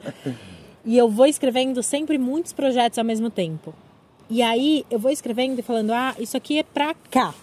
[0.86, 3.74] E eu vou escrevendo sempre muitos projetos ao mesmo tempo.
[4.30, 7.34] E aí eu vou escrevendo e falando, ah, isso aqui é pra cá.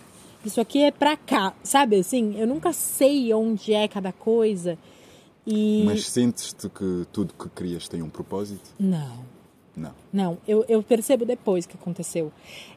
[0.44, 1.54] Isso aqui é pra cá.
[1.64, 2.36] Sabe assim?
[2.40, 4.80] Eu nunca sei onde é cada coisa.
[5.46, 5.84] E...
[5.86, 8.72] Mas sentes-te que tudo que crias tem um propósito?
[8.80, 9.39] Não.
[9.80, 9.92] Não.
[10.12, 12.32] Não, eu, eu percebo depois que aconteceu.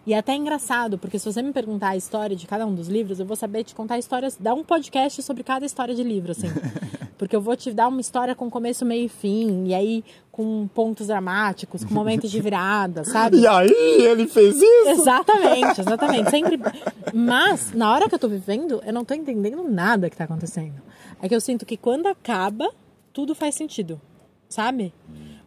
[0.06, 2.88] E é até engraçado, porque se você me perguntar a história de cada um dos
[2.88, 6.32] livros, eu vou saber te contar histórias, dar um podcast sobre cada história de livro,
[6.32, 6.48] assim.
[7.18, 10.66] Porque eu vou te dar uma história com começo, meio e fim, e aí com
[10.66, 13.38] pontos dramáticos, com momentos de virada, sabe?
[13.38, 14.88] E aí ele fez isso?
[14.88, 16.30] Exatamente, exatamente.
[16.30, 16.58] Sempre.
[17.14, 20.82] Mas, na hora que eu tô vivendo, eu não tô entendendo nada que tá acontecendo.
[21.20, 22.68] É que eu sinto que quando acaba,
[23.12, 24.00] tudo faz sentido,
[24.48, 24.92] sabe?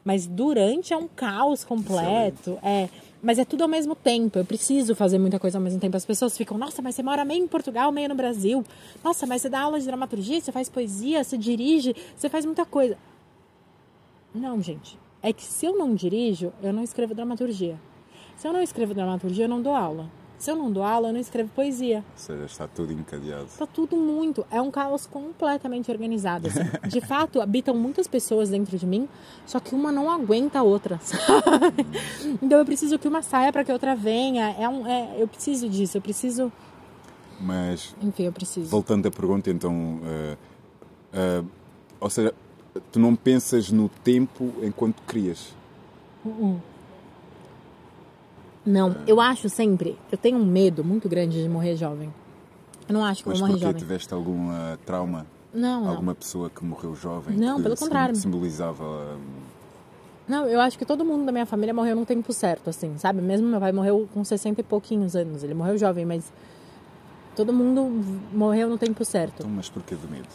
[0.06, 2.60] Mas durante é um caos completo.
[2.62, 2.88] É.
[3.24, 4.38] Mas é tudo ao mesmo tempo.
[4.38, 5.98] Eu preciso fazer muita coisa ao mesmo tempo.
[5.98, 8.64] As pessoas ficam, nossa, mas você mora meio em Portugal, meio no Brasil.
[9.04, 12.64] Nossa, mas você dá aula de dramaturgia, você faz poesia, você dirige, você faz muita
[12.66, 12.96] coisa.
[14.32, 15.00] Não, gente.
[15.24, 17.80] É que se eu não dirijo, eu não escrevo dramaturgia.
[18.38, 20.08] Se eu não escrevo dramaturgia, eu não dou aula.
[20.38, 22.04] Se eu não dou aula, eu não escrevo poesia.
[22.12, 23.46] Ou seja, está tudo encadeado.
[23.46, 24.46] Está tudo muito.
[24.52, 26.48] É um caos completamente organizado.
[26.48, 26.60] Assim.
[26.90, 29.08] De fato, habitam muitas pessoas dentro de mim,
[29.46, 31.00] só que uma não aguenta a outra.
[31.04, 31.86] Sabe?
[32.42, 34.56] Então eu preciso que uma saia para que a outra venha.
[34.60, 35.98] É um, é, eu preciso disso.
[35.98, 36.52] Eu preciso.
[37.40, 37.96] Mas.
[38.02, 38.70] Enfim, eu preciso.
[38.70, 40.02] Voltando à pergunta, então.
[40.02, 41.48] Uh, uh,
[42.00, 42.34] ou seja,
[42.92, 45.54] tu não pensas no tempo enquanto crias?
[46.24, 46.75] Uh -uh.
[48.66, 49.98] Não, eu acho sempre.
[50.12, 52.12] Eu tenho um medo muito grande de morrer jovem.
[52.88, 53.80] Eu não acho que Mas eu vou morrer jovem.
[53.80, 55.26] tiveste algum uh, trauma?
[55.54, 55.90] Não, não.
[55.90, 57.38] Alguma pessoa que morreu jovem?
[57.38, 58.16] Não, que pelo sim- contrário.
[58.16, 58.84] Simbolizava.
[58.84, 59.20] um,
[60.28, 63.22] Não, eu acho que todo mundo da minha família morreu no tempo certo, assim, sabe?
[63.22, 65.44] Mesmo meu pai morreu com 60 e pouquinhos anos.
[65.44, 66.32] Ele morreu jovem, mas
[67.36, 67.90] todo mundo
[68.34, 69.36] morreu no tempo certo.
[69.40, 70.28] Então, mas porquê do medo?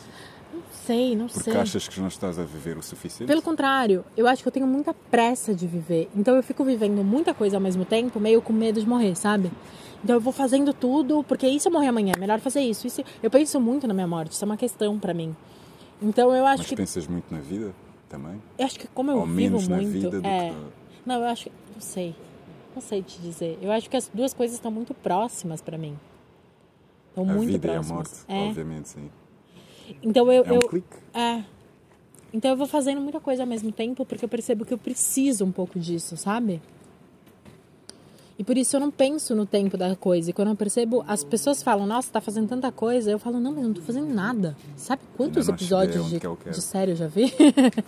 [0.80, 1.56] Não sei, não Porque sei.
[1.60, 3.28] achas que não estás a viver o suficiente?
[3.28, 6.08] Pelo contrário, eu acho que eu tenho muita pressa de viver.
[6.16, 9.50] Então eu fico vivendo muita coisa ao mesmo tempo, meio com medo de morrer, sabe?
[10.02, 12.14] Então eu vou fazendo tudo, porque se eu morrer amanhã?
[12.16, 12.86] É melhor fazer isso.
[12.86, 13.02] isso.
[13.22, 15.36] Eu penso muito na minha morte, isso é uma questão pra mim.
[16.02, 17.74] Então eu acho Mas que pensas muito na vida
[18.08, 18.40] também?
[18.58, 20.48] eu acho que como eu Ou vivo menos na muito, vida do é.
[20.50, 20.56] que.
[21.04, 22.16] Não, eu acho que não sei.
[22.74, 23.58] Não sei te dizer.
[23.60, 25.96] Eu acho que as duas coisas estão muito próximas pra mim.
[27.10, 27.96] Estão A muito vida e a próximas.
[27.98, 28.48] morte, é.
[28.48, 29.10] obviamente, sim.
[30.02, 30.96] Então eu, É um eu clique.
[31.14, 31.44] é.
[32.32, 35.44] Então eu vou fazendo muita coisa ao mesmo tempo porque eu percebo que eu preciso
[35.44, 36.62] um pouco disso, sabe?
[38.38, 40.30] E por isso eu não penso no tempo da coisa.
[40.30, 43.10] E quando eu percebo, as pessoas falam, nossa, tá fazendo tanta coisa.
[43.10, 44.56] Eu falo, não, mas eu não tô fazendo nada.
[44.76, 47.34] Sabe quantos cheguei episódios de, que eu de série eu já vi?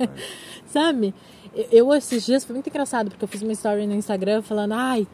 [0.68, 1.14] Sabe?
[1.54, 4.72] Eu, eu, esses dias, foi muito engraçado, porque eu fiz uma story no Instagram falando,
[4.72, 5.06] ai,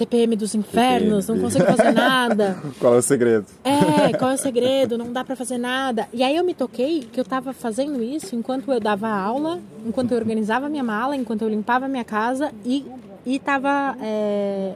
[0.00, 2.56] TPM dos infernos, não consigo fazer nada.
[2.80, 3.44] Qual é o segredo?
[3.62, 4.96] É, qual é o segredo?
[4.96, 6.08] Não dá pra fazer nada.
[6.12, 10.12] E aí eu me toquei que eu tava fazendo isso enquanto eu dava aula, enquanto
[10.12, 12.86] eu organizava minha mala, enquanto eu limpava minha casa e,
[13.26, 14.72] e tava é,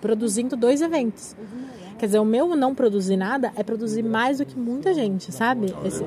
[0.00, 1.36] produzindo dois eventos.
[1.98, 5.72] Quer dizer, o meu não produzir nada é produzir mais do que muita gente, sabe?
[5.84, 6.04] Esse-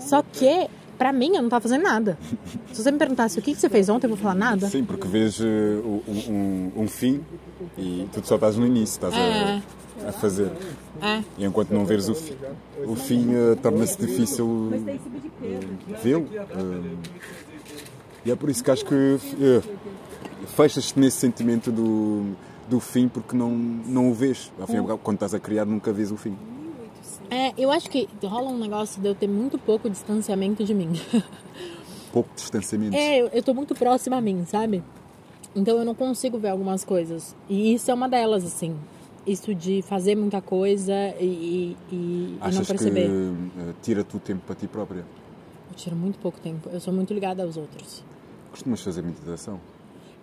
[0.00, 2.18] Só que, pra mim, eu não tava fazendo nada.
[2.72, 4.68] Se você me perguntasse o que que você fez ontem, eu vou falar nada.
[4.68, 7.20] Sim, porque uh, um, um- um fim
[7.78, 9.62] e tu só estás no início, estás É.
[10.04, 10.50] a, a fazer.
[11.02, 11.22] É.
[11.38, 12.34] E enquanto não veres o fim,
[12.86, 15.00] o fim uh, torna-se difícil uh,
[16.02, 16.24] vê-lo.
[16.24, 16.96] Uh,
[18.24, 19.62] e é por isso que acho que uh,
[20.56, 22.32] fechas-te nesse sentimento do,
[22.68, 24.52] do fim porque não, não o vês.
[24.58, 26.36] Ao cabo, quando estás a criar, nunca vês o fim.
[27.30, 30.92] É, eu acho que rola um negócio de eu ter muito pouco distanciamento de mim.
[32.12, 32.96] Pouco distanciamento.
[32.96, 34.82] É, eu, eu tô muito próxima a mim, sabe?
[35.54, 37.36] Então eu não consigo ver algumas coisas.
[37.46, 38.74] E isso é uma delas, assim.
[39.26, 43.10] Isso de fazer muita coisa e, e, e não Achas que perceber.
[43.10, 45.04] uh, tira-te o tempo para ti própria?
[45.70, 46.70] Eu tiro muito pouco tempo.
[46.70, 48.02] Eu sou muito ligada aos outros.
[48.50, 49.60] Costumas fazer meditação?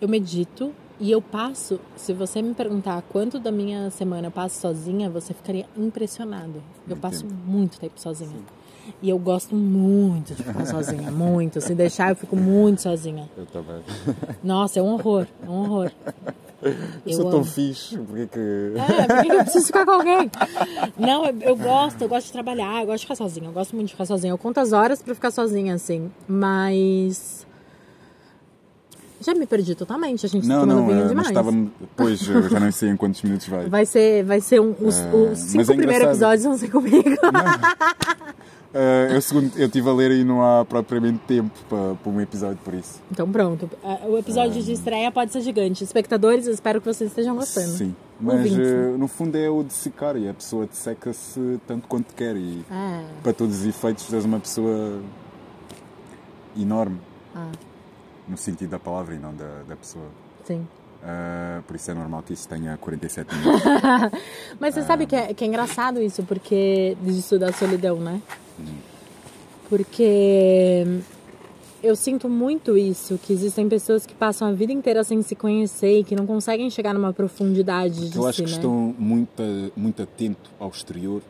[0.03, 1.79] Eu medito e eu passo.
[1.95, 6.61] Se você me perguntar quanto da minha semana eu passo sozinha, você ficaria impressionado.
[6.89, 8.41] Eu passo muito tempo sozinha.
[9.01, 11.61] E eu gosto muito de ficar sozinha, muito.
[11.61, 13.29] Se deixar, eu fico muito sozinha.
[13.37, 13.81] Eu também.
[14.43, 15.89] Nossa, é um horror, é um horror.
[17.05, 18.73] Eu sou tão fixe, porque que...
[18.75, 20.29] É, por que que eu preciso ficar com alguém?
[20.97, 23.73] Não, eu, eu gosto, eu gosto de trabalhar, eu gosto de ficar sozinha, eu gosto
[23.73, 24.31] muito de ficar sozinha.
[24.33, 27.47] Eu conto as horas pra ficar sozinha, assim, mas.
[29.23, 31.69] Já me perdi totalmente, a gente tá Não, tomando não, vinho eh, demais.
[31.95, 33.69] Pois, eu já não sei em quantos minutos vai.
[33.69, 37.09] Vai ser, vai ser um, os, É, os cinco é primeiros episódios vão ser comigo.
[38.73, 42.57] Eh, eu, segundo, eu estive a ler e não há propriamente tempo para, um episódio
[42.63, 43.01] por isso.
[43.11, 45.83] Então pronto, É, o episódio de estreia pode ser gigante.
[45.83, 47.69] Espectadores, espero que vocês estejam gostando.
[47.77, 47.95] Sim.
[48.19, 48.63] Mas né?
[48.63, 52.35] eh, no fundo é o de secar e a pessoa te seca-se tanto quanto quer.
[52.35, 53.03] E É.
[53.21, 55.01] para todos os efeitos és uma pessoa
[56.57, 56.99] enorme.
[57.35, 57.47] Ah.
[58.27, 60.05] No sentido da palavra e não da, da pessoa.
[60.45, 60.65] Sim.
[61.05, 63.61] Eh, por isso é normal que isso tenha 47 minutos.
[64.59, 68.21] Mas você sabe que é, que é engraçado isso, porque disso da solidão, né?
[69.67, 70.85] Porque
[71.81, 75.99] eu sinto muito isso, que existem pessoas que passam a vida inteira sem se conhecer
[75.99, 78.55] e que não conseguem chegar numa profundidade de eu acho si, que né?
[78.55, 79.43] estão muito,
[79.75, 81.21] muito atento ao exterior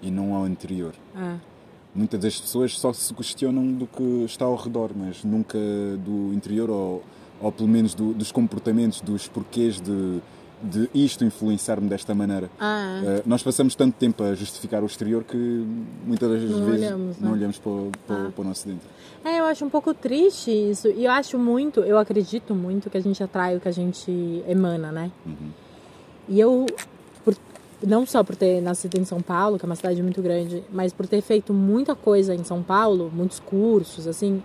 [0.00, 0.94] e não ao interior.
[1.14, 1.55] É.
[1.96, 5.58] Muitas das pessoas só se questionam do que está ao redor, mas nunca
[6.04, 7.02] do interior ou,
[7.40, 10.20] ou pelo menos do- dos comportamentos, dos porquês de,
[10.62, 12.50] de isto influenciar-me desta maneira.
[12.60, 15.36] Ah, Uh, nós passamos tanto tempo a justificar o exterior que
[16.06, 17.34] muitas das Não vezes olhamos, não né?
[17.36, 18.88] olhamos para, o- para o- para o nosso dentro.
[19.24, 20.88] É, eu acho um pouco triste isso.
[20.88, 24.10] E eu acho muito, eu acredito muito que a gente atrai o que a gente
[24.48, 25.10] emana, né?
[26.28, 26.66] E eu,
[27.86, 30.92] não só por ter nascido em São Paulo, que é uma cidade muito grande, mas
[30.92, 34.42] por ter feito muita coisa em São Paulo, muitos cursos, assim,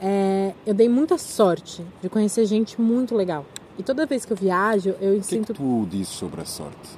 [0.00, 3.44] é, eu dei muita sorte de conhecer gente muito legal.
[3.78, 5.54] E toda vez que eu viajo, eu O que é que sinto.
[5.54, 6.90] tu dizes sobre a sorte?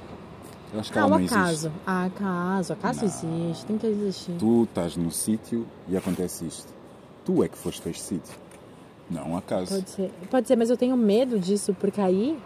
[0.73, 1.33] Eu acho que Ah, ela não existe.
[1.37, 1.71] acaso.
[1.87, 2.73] Ah, acaso.
[2.73, 3.05] Acaso Não.
[3.47, 4.33] existe, tem que existir.
[4.37, 6.73] Tu estás num sítio e acontece isto.
[7.23, 8.35] Tu é que foste para este sítio.
[9.09, 9.73] Não, acaso.
[9.75, 12.37] Pode ser, pode ser, mas eu tenho medo disso, porque aí,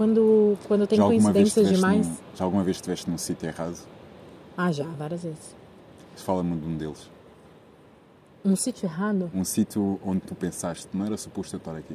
[0.00, 2.06] quando, quando tem já coincidências demais.
[2.08, 3.76] num- já alguma vez estiveste num sítio errado?
[4.56, 5.54] Ah, já, várias vezes.
[6.16, 7.10] Fala-me de um deles.
[8.42, 9.30] Um sítio errado?
[9.34, 11.94] Um sítio onde tu pensaste, não era suposto eu estar aqui.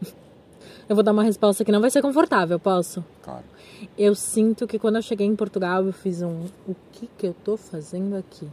[0.88, 3.04] Eu vou dar uma resposta que não vai ser confortável, posso?
[3.22, 3.44] Claro.
[3.98, 6.46] Eu sinto que quando eu cheguei em Portugal, eu fiz um.
[6.66, 8.48] O que que eu tô fazendo aqui?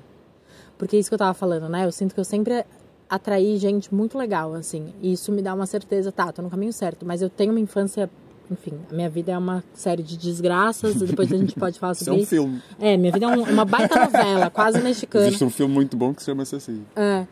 [0.77, 1.85] Porque é isso que eu tava falando, né?
[1.85, 2.65] Eu sinto que eu sempre
[3.09, 4.93] atraí gente muito legal, assim.
[5.01, 7.05] E isso me dá uma certeza, tá, tô no caminho certo.
[7.05, 8.09] Mas eu tenho uma infância.
[8.51, 12.03] Enfim, a minha vida é uma série de desgraças, depois a gente pode falar Isso
[12.03, 12.29] é sobre um isso.
[12.29, 12.61] filme.
[12.79, 15.27] É, minha vida é um- uma baita novela, quase mexicana.
[15.27, 16.83] Existe um filme muito bom que se chama-se assim.
[16.95, 17.25] É,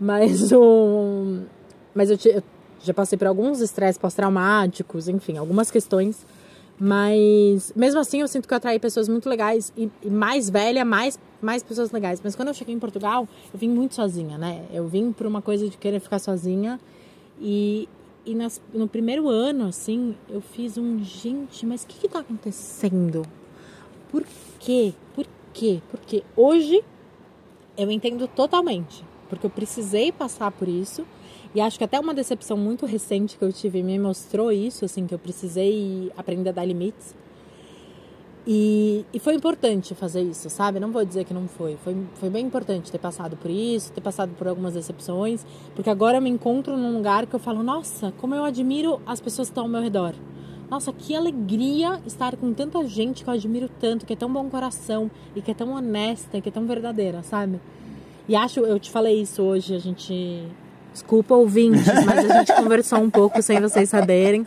[0.00, 1.38] mas o.
[1.94, 2.42] Mas eu, te- eu
[2.82, 6.24] já passei por alguns estresses pós-traumáticos, enfim, algumas questões.
[6.78, 10.84] Mas mesmo assim eu sinto que eu atraí pessoas muito legais e, e mais velha,
[10.84, 12.20] mais, mais pessoas legais.
[12.24, 14.64] Mas quando eu cheguei em Portugal, eu vim muito sozinha, né?
[14.72, 16.80] Eu vim por uma coisa de querer ficar sozinha.
[17.40, 17.88] E,
[18.24, 22.20] e nas- no primeiro ano, assim, eu fiz um gente, mas o que, que tá
[22.20, 23.22] acontecendo?
[24.10, 24.24] Por
[24.58, 24.94] quê?
[25.14, 25.80] Por quê?
[25.90, 26.82] Porque hoje
[27.76, 31.04] eu entendo totalmente, porque eu precisei passar por isso
[31.54, 35.06] e acho que até uma decepção muito recente que eu tive me mostrou isso, assim,
[35.06, 37.14] que eu precisei aprender a dar limites.
[38.46, 40.78] E, e foi importante fazer isso, sabe?
[40.78, 41.78] Não vou dizer que não foi.
[41.82, 41.96] foi.
[42.14, 46.22] Foi bem importante ter passado por isso, ter passado por algumas decepções, porque agora eu
[46.22, 49.64] me encontro num lugar que eu falo, nossa, como eu admiro as pessoas que estão
[49.64, 50.14] ao meu redor.
[50.70, 54.48] Nossa, que alegria estar com tanta gente que eu admiro tanto, que é tão bom
[54.50, 57.60] coração e que é tão honesta, que é tão verdadeira, sabe?
[58.28, 60.48] E acho, eu te falei isso hoje, a gente.
[60.92, 64.44] Desculpa, ouvintes, mas a gente conversou um pouco sem vocês saberem.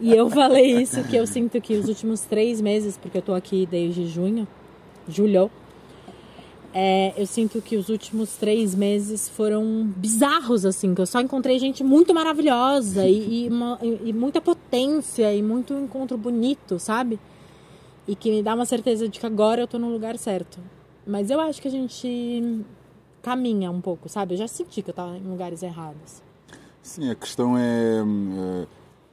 [0.00, 3.34] E eu falei isso, que eu sinto que os últimos três meses, porque eu tô
[3.34, 4.46] aqui desde junho,
[5.08, 5.50] julho,
[6.74, 11.58] é, eu sinto que os últimos três meses foram bizarros, assim, que eu só encontrei
[11.58, 17.20] gente muito maravilhosa e, e, uma- e- e muita potência e muito encontro bonito, sabe?
[18.08, 20.58] E que me dá uma certeza de que agora eu tô no lugar certo.
[21.06, 22.64] Mas eu acho que a gente
[23.22, 24.34] caminha um pouco, sabe?
[24.34, 26.22] Eu já senti que eu tava em lugares errados.
[26.82, 28.02] Sim, a questão é.
[28.02, 28.66] hum, eh,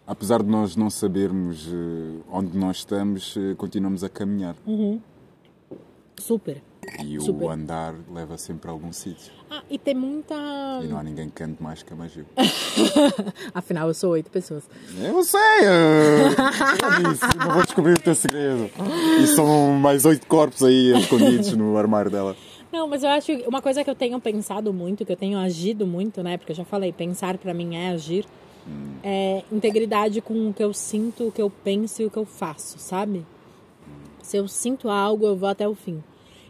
[0.10, 4.56] apesar de nós não sabermos eh, onde nós estamos, eh, continuamos a caminhar.
[6.18, 6.64] Super.
[7.06, 7.46] E Super.
[7.46, 9.32] o andar leva sempre a algum sítio.
[9.52, 10.34] Ah, e tem muita.
[10.84, 12.26] E não há ninguém que cante mais que a Magil.
[13.54, 14.64] Afinal, eu sou oito pessoas.
[15.00, 15.40] Eu sei!
[15.64, 16.24] eh,
[16.98, 18.68] eu disse, não vou descobrir o teu segredo.
[19.22, 22.36] E são mais oito corpos aí escondidos no armário dela.
[22.72, 25.38] Não, mas eu acho que uma coisa que eu tenho pensado muito, que eu tenho
[25.38, 26.38] agido muito, né?
[26.38, 28.26] Porque eu já falei, pensar pra mim é agir.
[29.04, 32.26] É integridade com o que eu sinto, o que eu penso e o que eu
[32.26, 33.26] faço, sabe?
[34.22, 36.04] Se eu sinto algo, eu vou até o fim.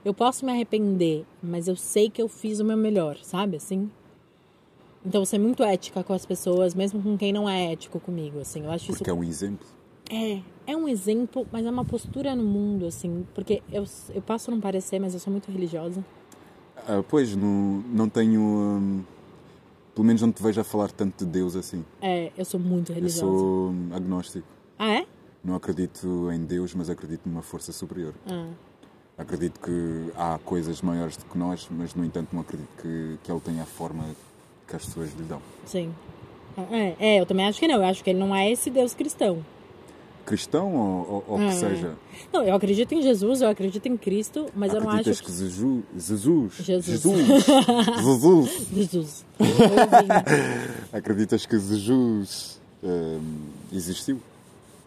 [0.04, 3.58] Eu posso me arrepender, mas eu sei que eu fiz o meu melhor, sabe?
[3.58, 3.89] Assim.
[5.06, 8.63] Então, ser muito ética com as pessoas, mesmo com quem não é ético comigo, assim.
[8.65, 9.65] Eu acho isso Porque é um exemplo.
[10.10, 14.52] é, é um exemplo, mas é uma postura no mundo, assim, porque eu, eu posso
[14.52, 16.04] não parecer, mas eu sou muito religiosa.
[16.88, 18.41] Ah, pois, não, não tenho.
[18.41, 19.04] hum,
[19.95, 21.84] pelo menos não te vejo a falar tanto de Deus assim.
[22.02, 23.19] É, eu sou muito Eu religiosa.
[23.25, 24.47] sou hum, agnóstico.
[24.78, 25.06] Ah, é?
[25.43, 28.13] Não acredito em Deus, mas acredito numa força superior.
[28.30, 28.47] Ah,
[29.17, 33.30] Acredito que há coisas maiores do que nós, mas no entanto não acredito que, que
[33.32, 34.06] ele tenha a forma
[34.65, 35.41] que as pessoas lhe dão.
[35.65, 35.93] sim.
[36.71, 37.75] É, é, eu também acho que não.
[37.78, 39.43] Eu acho que ele não é esse Deus cristão.
[40.30, 41.52] Cristão ou, ou, ou que É.
[41.52, 41.96] seja,
[42.32, 45.32] Não, eu acredito em Jesus, eu acredito em Cristo, mas eu não acho acreditas que
[45.32, 46.86] Jesus, Jesus, Jesus.
[46.86, 47.46] Jesus,
[47.98, 49.26] Jesus, Jesus.
[49.39, 53.20] Eu acreditas que Jesus hum,
[53.74, 54.20] existiu?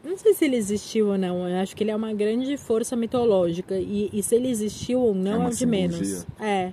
[0.05, 1.49] Não sei se ele existiu ou não.
[1.49, 3.77] Eu acho que ele é uma grande força mitológica.
[3.79, 6.27] E, e se ele existiu ou É não é, o de menos.
[6.41, 6.73] É.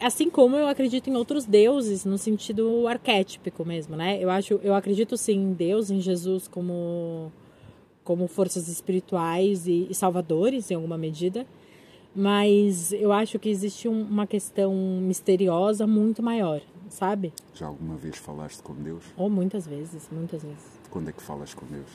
[0.00, 4.22] Assim como eu acredito em outros deuses, no sentido arquétipico mesmo, né?
[4.22, 7.32] Eu acho, eu acredito sim em Deus, em Jesus como,
[8.04, 11.46] como forças espirituais e, e salvadores, em alguma medida.
[12.14, 16.60] Mas eu acho que existe um- uma questão misteriosa muito maior.
[16.88, 17.32] sabe?
[17.54, 19.04] Já alguma vez falaste com Deus?
[19.16, 20.64] Ou muitas vezes, muitas vezes.
[20.90, 21.86] Quando é que falas com Deus?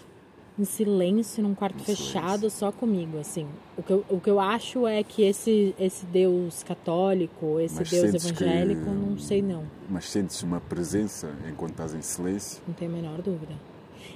[0.58, 3.45] Em silêncio, num quarto Em fechado, só comigo, assim.
[3.78, 7.89] O que, eu, o que eu acho é que esse, esse Deus católico, esse Mas
[7.89, 9.66] Deus sentes que- evangélico, não sei não.
[9.89, 12.62] Mas sentes uma presença enquanto estás em silêncio?
[12.66, 13.53] Não tenho a menor dúvida.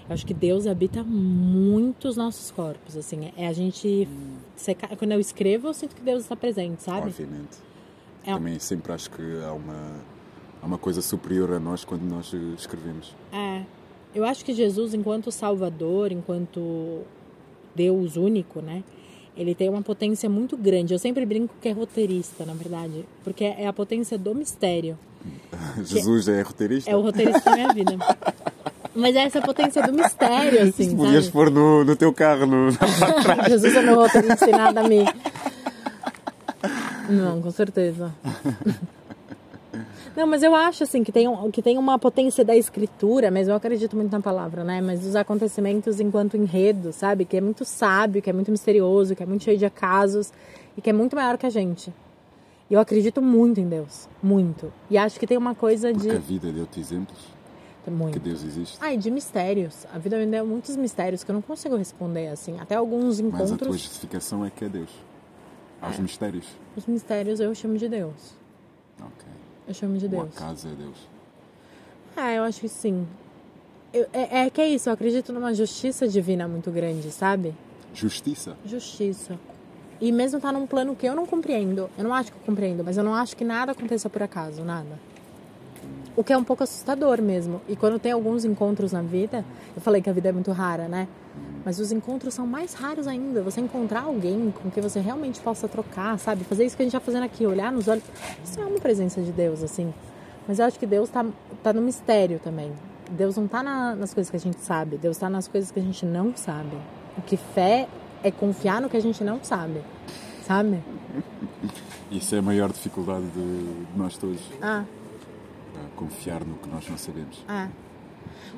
[0.08, 3.32] Eu acho que Deus habita muito os nossos corpos, assim.
[3.38, 4.08] É a gente...
[4.56, 7.08] seca- Quando eu escrevo, eu sinto que Deus está presente, sabe?
[7.08, 7.58] Obviamente.
[8.26, 9.92] É- Também sempre acho que há uma,
[10.62, 13.16] há uma coisa superior a nós quando nós eh, escrevemos.
[13.32, 13.64] É.
[14.14, 17.02] Eu acho que Jesus, enquanto Salvador, enquanto
[17.76, 18.84] Deus único, né?
[19.38, 20.94] Ele tem uma potência muito grande.
[20.94, 23.06] Eu sempre brinco que é roteirista, na verdade.
[23.24, 24.98] Porque é a potência do mistério.
[25.86, 26.90] Jesus é roteirista?
[26.92, 27.98] É o roteirista da minha vida.
[28.96, 31.34] Mas é essa potência do mistério, assim, Podias sabe?
[31.34, 32.72] pôr no, no teu carro, no,
[33.48, 35.06] Jesus é meu roteirista sem nada a mim.
[37.08, 38.14] Não, com certeza.
[40.16, 43.56] Não, mas eu acho assim que tem, que tem uma potência da escritura, mas eu
[43.56, 44.82] acredito muito na palavra, né?
[44.82, 47.26] Mas dos acontecimentos enquanto enredo, sabe?
[47.26, 50.34] Que é muito sábio, que é muito misterioso, que é muito cheio de acasos
[50.76, 51.94] e que é muito maior que a gente.
[52.70, 54.74] E eu acredito muito em Deus, muito.
[54.90, 57.39] E acho que tem uma coisa de Porque a vida deu-te exemplos
[57.90, 58.14] muito.
[58.14, 58.78] que Deus existe.
[58.82, 59.86] Ah, e de mistérios.
[59.94, 62.60] A vida me deu muitos mistérios que eu não consigo responder assim.
[62.60, 64.90] Até alguns Mas a tua encontros, justificação é que é Deus.
[65.82, 66.46] Aos mistérios.
[66.76, 68.34] os mistérios eu chamo de Deus.
[69.00, 69.26] Ok.
[69.68, 70.36] Eu chamo de O Deus.
[70.38, 70.98] acaso é Deus.
[72.18, 73.08] Ah, eu acho que sim.
[73.94, 77.56] Eu- é, é que é isso, eu acredito numa justiça divina muito grande, sabe?
[77.94, 78.58] Justiça.
[78.66, 79.40] Justiça.
[80.02, 81.90] E mesmo tá num plano que eu não compreendo.
[81.98, 84.64] Eu não acho que eu compreendo, mas eu não acho que nada aconteça por acaso,
[84.64, 85.00] nada.
[86.20, 87.61] O que é um pouco assustador mesmo.
[87.65, 90.86] E quando tem alguns encontros na vida, eu falei que a vida é muito rara,
[90.89, 91.07] né?
[91.63, 93.41] Mas os encontros são mais raros ainda.
[93.41, 96.43] Você encontrar alguém com quem você realmente possa trocar, sabe?
[96.43, 98.03] Fazer isso que a gente tá fazendo aqui, olhar nos olhos.
[98.43, 99.93] Isso é uma presença de Deus, assim.
[100.45, 101.26] Mas eu acho que Deus tá,
[101.63, 102.74] tá no mistério também.
[103.11, 104.97] Deus não tá na- nas coisas que a gente sabe.
[104.97, 106.76] Deus tá nas coisas que a gente não sabe.
[107.17, 107.88] O que fé
[108.22, 109.82] é confiar no que a gente não sabe.
[110.45, 110.84] Sabe?
[112.11, 113.39] Isso é a maior dificuldade de,
[113.93, 114.39] de nós todos.
[114.61, 114.84] Ah,
[115.96, 117.44] Confiar no que nós não sabemos.
[117.48, 117.68] ah.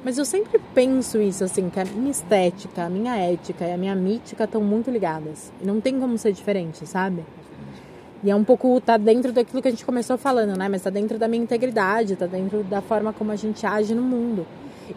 [0.03, 3.77] Mas eu sempre penso isso, assim, que a minha estética, a minha ética e a
[3.77, 5.51] minha mítica estão muito ligadas.
[5.61, 7.23] E não tem como ser diferente, sabe?
[8.23, 10.67] E é um pouco, tá dentro daquilo que a gente começou falando, né?
[10.69, 14.01] Mas tá dentro da minha integridade, tá dentro da forma como a gente age no
[14.01, 14.45] mundo.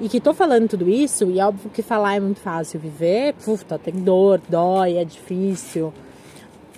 [0.01, 2.81] E que tô falando tudo isso, e é óbvio que falar é muito fácil.
[2.81, 5.93] Viver, puf, tá, tem dor, dói, é difícil.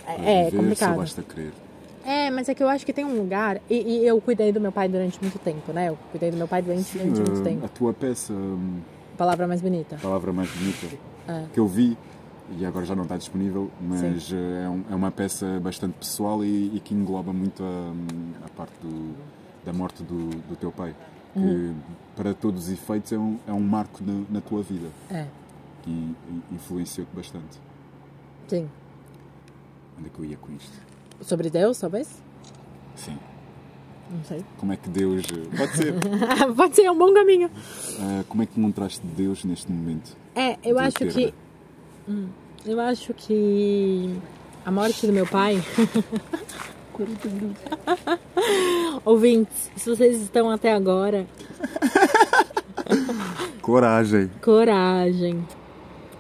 [0.07, 0.97] É, é Viver Só complicado.
[0.97, 1.53] basta crer.
[2.07, 3.61] É, mas é que eu acho que tem um lugar.
[3.69, 5.89] E, e eu cuidei do meu pai durante muito tempo, né?
[5.89, 7.65] Eu cuidei do meu pai doente durante muito Ah, tempo.
[7.65, 8.81] a tua peça, hum,
[9.19, 9.97] Palavra mais bonita.
[10.01, 10.87] palavra mais bonita,
[11.27, 11.47] É.
[11.53, 11.97] que eu vi,
[12.59, 16.45] e agora já não está disponível, mas eh, é, um- é uma peça bastante pessoal
[16.45, 19.15] e, e que engloba muito a, hum, a parte do-
[19.65, 20.95] da morte do, do teu pai.
[21.33, 21.75] Que, Uhum.
[22.15, 24.89] para todos os efeitos, é um, é um marco na, na tua vida.
[25.11, 25.27] É,
[25.83, 26.15] Que in-
[26.53, 27.59] influenciou-te bastante.
[28.49, 28.69] sim.
[29.99, 30.73] Onde é que eu ia com isto?
[31.23, 32.09] Sobre Deus, talvez?
[32.95, 33.19] Sim.
[34.11, 34.45] Não sei.
[34.59, 35.25] Como é que Deus.
[35.57, 35.95] Pode ser.
[36.57, 37.51] Pode ser, é um bom caminho.
[38.01, 40.17] Ah, como é que encontraste Deus neste momento?
[40.35, 41.35] É, eu acho que.
[42.09, 42.29] Hum,
[42.64, 44.14] eu acho que
[44.64, 45.61] a morte do meu pai.
[49.05, 51.27] Ouvintes, se vocês estão até agora,
[53.61, 54.31] Coragem.
[54.43, 55.47] coragem.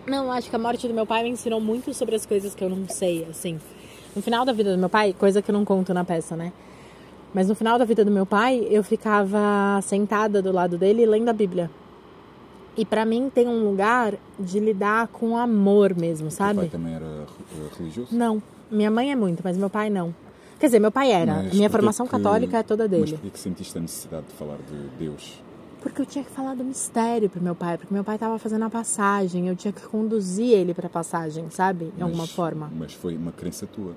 [0.06, 2.62] Não, acho que a morte do meu pai me ensinou muito sobre as coisas que
[2.62, 3.58] eu não sei, assim.
[4.16, 6.52] No final da vida do meu pai, coisa que eu não conto na peça, né?
[7.34, 11.28] Mas no final da vida do meu pai, eu ficava sentada do lado dele lendo
[11.28, 11.70] a Bíblia.
[12.76, 16.68] E pra mim tem um lugar de lidar com amor mesmo, Teu pai sabe?
[16.68, 18.08] também era eh, religioso?
[18.16, 18.42] Não.
[18.70, 20.14] Minha mãe é muito, mas meu pai não.
[20.58, 21.34] Quer dizer, meu pai era.
[21.34, 23.12] Mas minha formação que- católica é toda Mas dele.
[23.12, 25.42] porquê que sentiste a necessidade de falar de Deus?
[25.86, 28.64] Porque eu tinha que falar do mistério pro meu pai, porque meu pai tava fazendo
[28.64, 31.92] a passagem, eu tinha que conduzir ele pra passagem, sabe?
[31.96, 33.92] De alguma Mas- forma, Mas foi uma crença tua.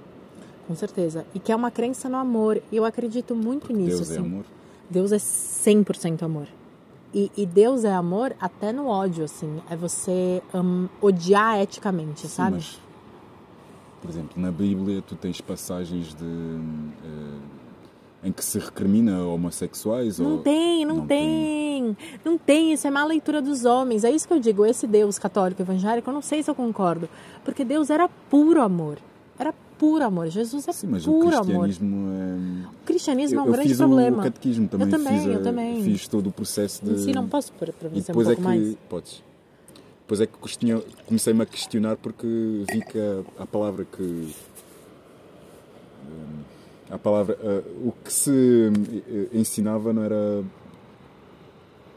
[0.67, 1.25] com certeza.
[1.33, 4.21] E que é uma crença no amor, e eu acredito muito nisso, Deus é assim.
[4.23, 4.43] amor.
[4.87, 6.47] Deus é 100% amor.
[7.11, 9.59] E, e Deus é amor até no ódio, assim.
[9.67, 12.51] É você hum, odiar eticamente, Sim, sabe?
[12.57, 12.79] mas,
[13.99, 17.39] por exemplo, na Bíblia tu tens passagens de eh,
[18.23, 21.97] em que se recrimina homossexuais Não ou tem, não, tem.
[22.23, 24.03] Não tem, isso é má leitura dos homens.
[24.03, 27.07] É isso que eu digo, esse Deus católico evangélico, eu não sei se eu concordo.
[27.45, 28.97] Porque Deus era puro amor.
[29.37, 30.27] Era puro amor.
[30.27, 31.63] Jesus é Sim, mas o puro amor.
[31.63, 32.67] cristianismo é...
[32.67, 34.19] O cristianismo é um eu, eu grande fiz problema.
[34.19, 35.83] o catequismo também, Eu também, fiz, eu também.
[35.83, 38.41] fiz todo o processo de Sim, não posso pôr para você um é pouco que
[38.41, 38.75] mais.
[38.89, 39.23] podes.
[40.01, 40.33] Depois é que
[41.05, 42.27] comecei-me a questionar porque
[42.69, 44.29] vi que a, a palavra que hum,
[46.89, 50.43] a palavra, uh, o que se uh, ensinava não era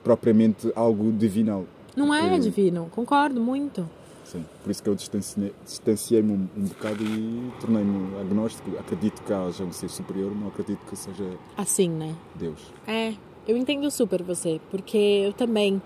[0.05, 1.65] propriamente algo divinal.
[1.97, 3.89] Não é divino, concordo muito.
[4.25, 8.71] Sim, por isso que eu distanciei-me um, um bocado e tornei-me agnóstico.
[8.79, 11.25] Acredito que haja um ser superior, não acredito que seja
[11.57, 12.15] assim, né?
[12.35, 12.59] Deus.
[12.87, 13.13] É,
[13.47, 15.83] eu entendo super você, porque eu também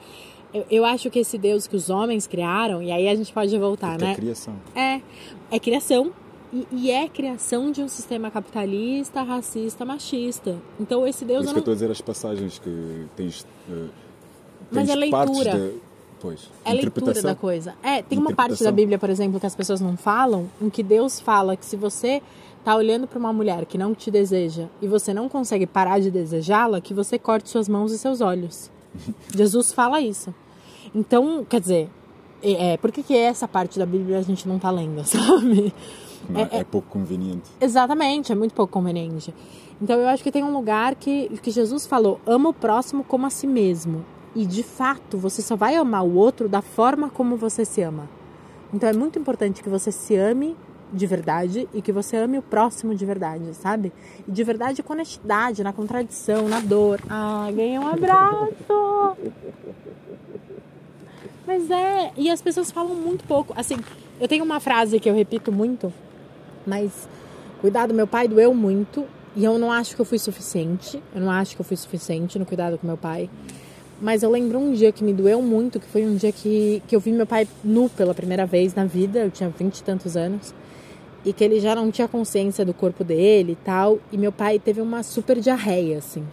[0.55, 3.57] eu, eu, acho que esse Deus que os homens criaram, e aí a gente pode
[3.59, 4.13] voltar, porque né?
[4.13, 4.55] É criação.
[4.75, 5.01] É,
[5.51, 6.13] é criação.
[6.53, 10.57] E, e, é criação de um sistema capitalista, racista, machista.
[10.79, 11.39] Então esse Deus.
[11.39, 11.63] Por isso não...
[11.63, 13.47] que eu estou a dizer as passagens que tens.
[13.69, 13.89] Uh,
[14.71, 15.59] Mas é leitura.
[15.59, 15.75] De,
[16.21, 17.75] pois, é leitura da coisa.
[17.83, 20.83] É, tem uma parte da Bíblia, por exemplo, que as pessoas não falam, em que
[20.83, 22.23] Deus fala que se você
[22.65, 26.11] tá olhando para uma mulher que não te deseja e você não consegue parar de
[26.11, 28.71] desejá-la, que você corte suas mãos e seus olhos.
[29.35, 30.35] Jesus fala isso.
[30.95, 31.89] Então, quer dizer,
[32.43, 35.73] é, é, por que, que essa parte da Bíblia a gente não tá lendo, sabe?
[36.29, 37.51] Não, é, é, pouco conveniente.
[37.61, 39.35] Exatamente, é muito pouco conveniente.
[39.81, 43.27] Então eu acho que tem um lugar que, que Jesus falou: ama o próximo como
[43.27, 44.05] a si mesmo.
[44.35, 48.09] E de fato, você só vai amar o outro da forma como você se ama.
[48.73, 50.57] Então é muito importante que você se ame
[50.93, 53.93] de verdade e que você ame o próximo de verdade, sabe?
[54.27, 57.01] E de verdade com honestidade, na contradição, na dor.
[57.09, 59.17] Ai, ganhei um abraço!
[61.47, 63.55] Mas é, e as pessoas falam muito pouco.
[63.57, 63.77] Assim,
[64.21, 65.93] eu tenho uma frase que eu repito muito,
[66.67, 66.91] mas
[67.61, 69.05] cuidado, meu pai doeu muito
[69.35, 71.03] e eu não acho que eu fui suficiente.
[71.15, 73.31] Eu não acho que eu fui suficiente no cuidado com meu pai.
[74.01, 76.95] Mas eu lembro um dia que me doeu muito, que foi um dia que, que
[76.95, 80.17] eu vi meu pai nu pela primeira vez na vida, eu tinha vinte e tantos
[80.17, 80.55] anos
[81.27, 83.99] e que ele já não tinha consciência do corpo dele e tal.
[84.13, 86.25] E meu pai teve uma super diarreia, assim.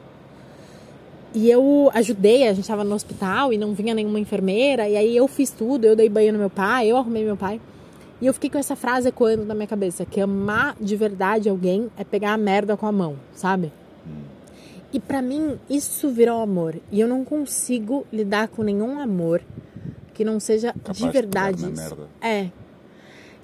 [1.33, 5.17] E eu ajudei, a gente estava no hospital e não vinha nenhuma enfermeira, e aí
[5.17, 7.59] eu fiz tudo, eu dei banho no meu pai, eu arrumei meu pai.
[8.23, 11.91] E eu fiquei com essa frase ecoando na minha cabeça, que amar de verdade alguém
[11.97, 13.69] é pegar a merda com a mão, sabe?
[14.93, 19.41] E para mim isso virou amor, e eu não consigo lidar com nenhum amor
[20.13, 21.69] que não seja Capaz de verdade.
[21.69, 21.81] De.
[22.25, 22.49] É,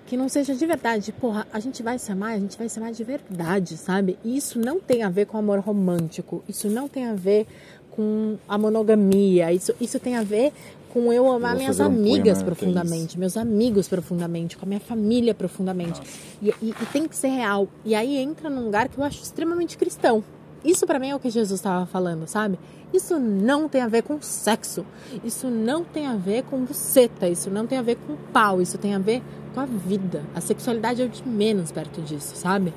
[0.05, 1.11] que não seja de verdade.
[1.11, 4.17] Porra, a gente vai se amar, a gente vai se amar de verdade, sabe?
[4.23, 7.45] E isso não tem a ver com amor romântico, isso não tem a ver
[7.91, 10.53] com a monogamia, isso, isso tem a ver
[10.93, 14.79] com eu amar eu minhas amigas um profundamente, é meus amigos profundamente, com a minha
[14.79, 16.01] família profundamente.
[16.41, 17.67] E, e, e, tem que ser real.
[17.85, 20.23] E aí entra num lugar que eu acho extremamente cristão.
[20.63, 22.59] Isso para mim é o que Jesus estava falando, sabe?
[22.93, 24.85] Isso não tem a ver com sexo.
[25.23, 27.27] Isso não tem a ver com buceta.
[27.27, 28.61] Isso não tem a ver com pau.
[28.61, 29.21] Isso tem a ver
[29.53, 30.23] com a vida.
[30.35, 32.73] A sexualidade é o de menos perto disso, sabe?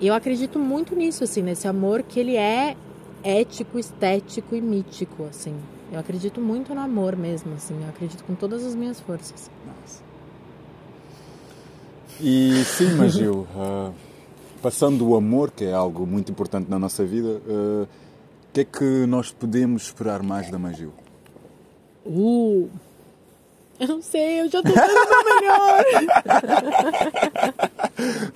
[0.00, 2.76] Eu acredito muito nisso, assim, nesse amor que ele é
[3.24, 5.56] ético, estético e mítico, assim.
[5.90, 7.82] Eu acredito muito no amor mesmo, assim.
[7.82, 9.50] Eu acredito com todas as minhas forças.
[9.66, 10.02] Nossa.
[12.20, 13.92] E sim, Magil, uh,
[14.62, 17.88] passando o amor, que é algo muito importante na nossa vida, uh, o
[18.52, 20.92] que é que nós podemos esperar mais da Magil?
[22.06, 22.68] Uh,
[23.80, 25.84] eu não sei, eu já tô dando o melhor.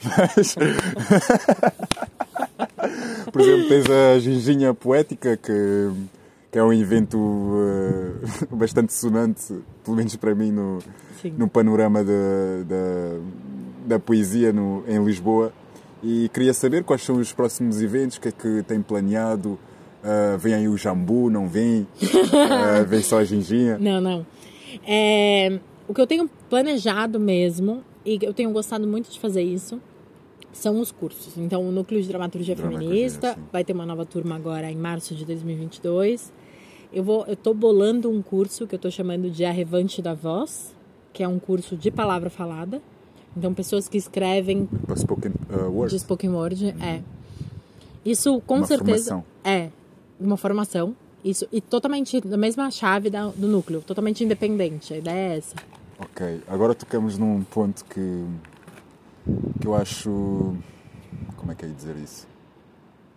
[0.37, 0.57] Mas...
[3.39, 5.93] Por exemplo, tens a ginginha poética, que,
[6.51, 8.19] que é um evento uh,
[8.57, 10.81] bastante sonante, pelo menos para mim, no,
[11.37, 12.11] no panorama de,
[12.65, 15.53] de, da poesia no, em Lisboa.
[16.03, 19.57] E queria saber quais são os próximos eventos, o que é que tem planeado.
[20.03, 21.83] Uh, vem aí o jambu, não vem?
[22.03, 23.79] Uh, vem só a ginginha?
[23.79, 24.27] Não, não.
[24.85, 29.81] É, o que eu tenho planejado mesmo, e eu tenho gostado muito de fazer isso,
[30.59, 31.37] são os cursos.
[31.39, 33.41] Então, o Núcleo de Dramaturgia, Dramaturgia Feminista sim.
[33.53, 36.33] vai ter uma nova turma agora em março de 2022.
[36.93, 40.15] Eu vou, eu tô bolando um curso que eu tô chamando de A Revante da
[40.15, 40.75] Voz,
[41.13, 42.83] que é um curso de palavra falada.
[43.37, 45.95] Então, pessoas que escrevem spoken, uh, word.
[45.95, 46.85] de spoken word, uhum.
[46.85, 47.03] é.
[48.05, 49.25] Isso com uma certeza formação.
[49.45, 49.71] é
[50.19, 50.97] uma formação.
[51.25, 54.95] Isso e totalmente da mesma chave da, do núcleo, totalmente independente.
[54.95, 55.57] A ideia é essa.
[55.99, 58.25] Ok, agora tocamos num ponto que
[59.61, 60.57] que eu acho.
[61.37, 62.27] Como é que é dizer isso?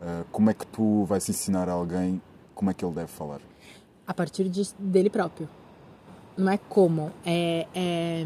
[0.01, 2.21] Uh, como é que tu vais ensinar a alguém
[2.61, 3.41] como é que ele deve falar?
[4.05, 5.49] A partir de, dele próprio.
[6.37, 7.11] Não é como.
[7.25, 8.23] É, é,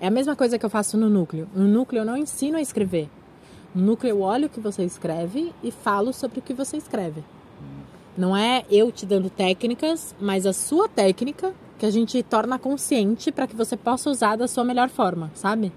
[0.00, 1.48] é a mesma coisa que eu faço no núcleo.
[1.52, 3.10] No núcleo eu não ensino a escrever.
[3.74, 7.24] No núcleo eu olho o que você escreve e falo sobre o que você escreve.
[8.16, 13.32] Não é eu te dando técnicas, mas a sua técnica que a gente torna consciente
[13.32, 15.72] para que você possa usar da sua melhor forma, sabe?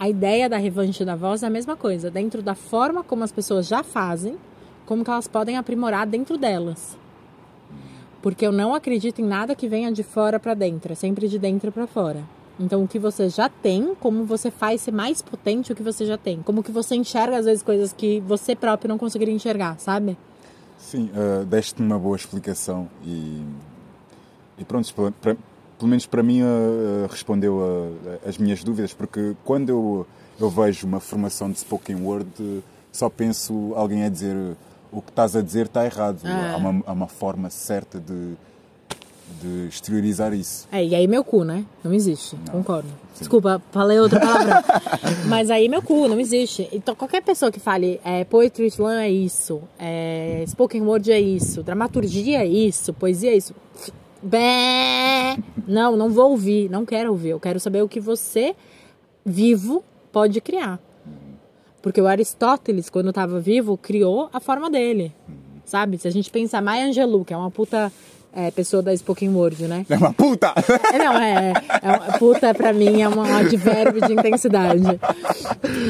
[0.00, 3.30] A ideia da revanche da voz é a mesma coisa, dentro da forma como as
[3.30, 4.38] pessoas já fazem,
[4.86, 6.96] como que elas podem aprimorar dentro delas.
[8.22, 11.38] Porque eu não acredito em nada que venha de fora para dentro, é sempre de
[11.38, 12.24] dentro para fora.
[12.58, 16.06] Então, o que você já tem, como você faz ser mais potente o que você
[16.06, 16.40] já tem.
[16.42, 20.16] Como que você enxerga, às vezes, coisas que você próprio não conseguiria enxergar, sabe?
[20.78, 23.42] Sim, uh, deste-me uma boa explicação e,
[24.58, 24.94] e pronto,
[25.80, 27.58] pelo menos para mim uh, respondeu
[28.26, 30.06] as minhas dúvidas, porque quando eu,
[30.38, 32.62] eu vejo uma formação de spoken word,
[32.92, 34.36] só penso alguém a dizer
[34.92, 36.20] o que estás a dizer está errado.
[36.24, 36.52] Ah.
[36.52, 38.34] Há, uma, há uma forma certa de,
[39.40, 40.68] de exteriorizar isso.
[40.70, 41.64] É, e aí meu cu, né?
[41.82, 42.52] Não existe, não.
[42.54, 42.88] concordo.
[43.14, 43.20] Sim.
[43.20, 44.62] Desculpa, falei outra palavra.
[45.26, 46.68] Mas aí meu cu, não existe.
[46.72, 51.62] Então qualquer pessoa que fale é, poetry slam é isso, é, spoken word é isso,
[51.62, 53.54] dramaturgia é isso, poesia é isso.
[54.22, 55.36] Bé!
[55.66, 57.30] Não, não vou ouvir, não quero ouvir.
[57.30, 58.54] Eu quero saber o que você,
[59.24, 60.78] vivo, pode criar.
[61.82, 65.12] Porque o Aristóteles, quando estava vivo, criou a forma dele.
[65.64, 65.98] Sabe?
[65.98, 67.90] Se a gente pensar Maya Angelou, que é uma puta
[68.32, 69.84] é, pessoa da Spoken Word, né?
[69.88, 70.52] É uma puta!
[70.92, 71.52] É, não, é.
[71.82, 75.00] é uma, puta, pra mim, é um advérbio de intensidade.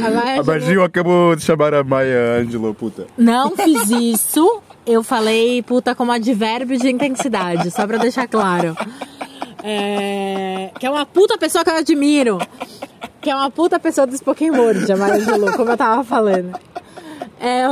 [0.04, 3.06] A, Maya a Magil acabou de chamar a Maya Angelou puta.
[3.16, 4.62] Não fiz isso.
[4.86, 8.76] Eu falei puta como advérbio de intensidade, só pra deixar claro.
[9.62, 12.38] É, que é uma puta pessoa que eu admiro.
[13.20, 16.58] Que é uma puta pessoa do Spoken Word, a Angelou, como eu tava falando.
[17.38, 17.64] É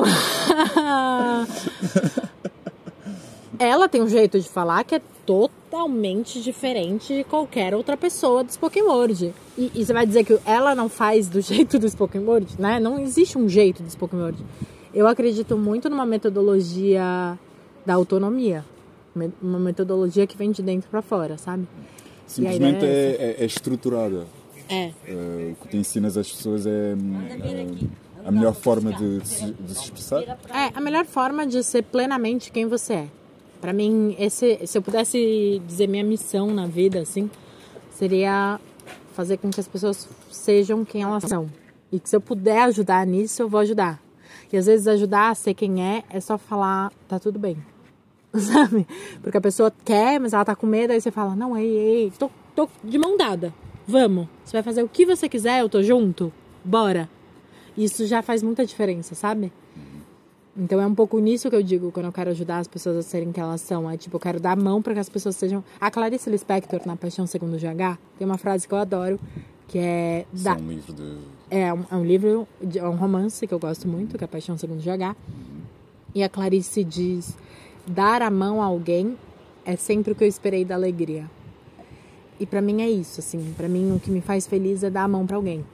[3.58, 8.52] ela tem um jeito de falar que é totalmente diferente de qualquer outra pessoa do
[8.52, 9.34] Spoken Word.
[9.56, 12.78] E, e, você vai dizer que ela não faz do jeito do Spoken Word, né?
[12.78, 14.38] Não existe um jeito do Spoken Word.
[14.98, 17.38] Eu acredito muito numa metodologia
[17.86, 18.64] da autonomia.
[19.40, 21.68] Uma metodologia que vem de dentro para fora, sabe?
[22.26, 24.26] Simplesmente é, é, é, estruturada.
[24.68, 24.90] É.
[25.06, 25.52] é.
[25.52, 26.96] O que tu ensinas às pessoas é,
[27.44, 30.20] é a melhor forma de, de, de se expressar?
[30.22, 33.08] É, a melhor forma de ser plenamente quem você é.
[33.60, 37.30] Para mim, esse, se eu pudesse dizer minha missão na vida, assim,
[37.92, 38.58] seria
[39.12, 41.48] fazer com que as pessoas sejam quem elas são.
[41.92, 44.07] E que se eu puder ajudar nisso, eu vou ajudar.
[44.52, 47.56] E às vezes ajudar a ser quem é é só falar, tá tudo bem.
[48.34, 48.86] Sabe?
[49.22, 52.12] Porque a pessoa quer, mas ela tá com medo, aí você fala, não, ei, ei,
[52.18, 53.52] tô, tô de mão dada.
[53.86, 54.28] Vamos.
[54.44, 56.32] Você vai fazer o que você quiser, eu tô junto.
[56.64, 57.08] Bora.
[57.76, 59.52] Isso já faz muita diferença, sabe?
[60.56, 63.02] Então é um pouco nisso que eu digo quando eu quero ajudar as pessoas a
[63.02, 63.88] serem quem elas são.
[63.88, 65.62] É tipo, eu quero dar a mão para que as pessoas sejam.
[65.80, 69.20] A Clarice Lispector, na Paixão Segundo GH, tem uma frase que eu adoro,
[69.68, 70.26] que é.
[70.32, 70.52] Da...
[70.52, 71.18] É um livro de.
[71.50, 74.26] É um, é um livro, de, é um romance que eu gosto muito, que é
[74.26, 75.14] Paixão Segundo GH.
[75.28, 75.60] Uhum.
[76.14, 77.36] E a Clarice diz:
[77.86, 79.16] dar a mão a alguém
[79.64, 81.30] é sempre o que eu esperei da alegria.
[82.40, 83.54] E para mim é isso, assim.
[83.56, 85.64] Para mim o que me faz feliz é dar a mão para alguém.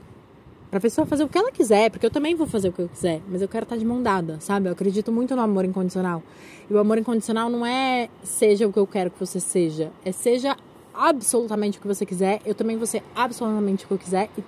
[0.69, 2.89] Pra pessoa fazer o que ela quiser, porque eu também vou fazer o que eu
[2.89, 4.67] quiser, mas eu quero estar de mão dada, sabe?
[4.67, 6.21] Eu acredito muito no amor incondicional.
[6.69, 10.11] E o amor incondicional não é seja o que eu quero que você seja, é
[10.11, 10.57] seja
[10.97, 14.43] absolutamente o que você quiser, eu também vou ser absolutamente o que eu quiser e,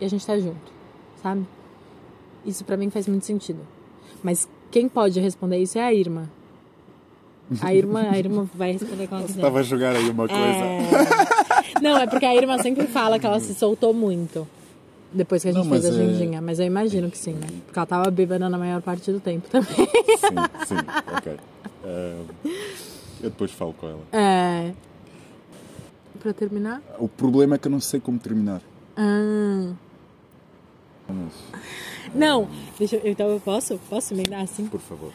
[0.00, 0.72] e a gente tá junto,
[1.22, 1.46] sabe?
[2.44, 3.60] Isso para mim faz muito sentido.
[4.22, 6.30] Mas quem pode responder isso é a Irma.
[7.60, 9.40] A Irma, a Irma vai responder com quiser.
[9.40, 10.44] Tava a jogar aí uma coisa.
[10.44, 11.80] É...
[11.82, 14.46] Não, é porque a Irma sempre fala que ela se soltou muito.
[15.12, 15.92] Depois que a gente não, fez a é...
[15.92, 17.48] gendinha, mas eu imagino que sim, né?
[17.66, 19.74] Porque ela tava bêbada na maior parte do tempo também.
[19.74, 20.76] Sim, sim,
[21.16, 21.32] ok.
[21.82, 22.26] Uh,
[23.22, 24.02] eu depois falo com ela.
[24.12, 24.72] É.
[26.20, 26.82] Pra terminar?
[26.98, 28.60] O problema é que eu não sei como terminar.
[28.96, 29.72] Ah.
[32.14, 32.48] Não,
[32.78, 33.78] deixa eu, então eu posso?
[33.88, 34.66] Posso me dar assim?
[34.66, 35.12] Por favor.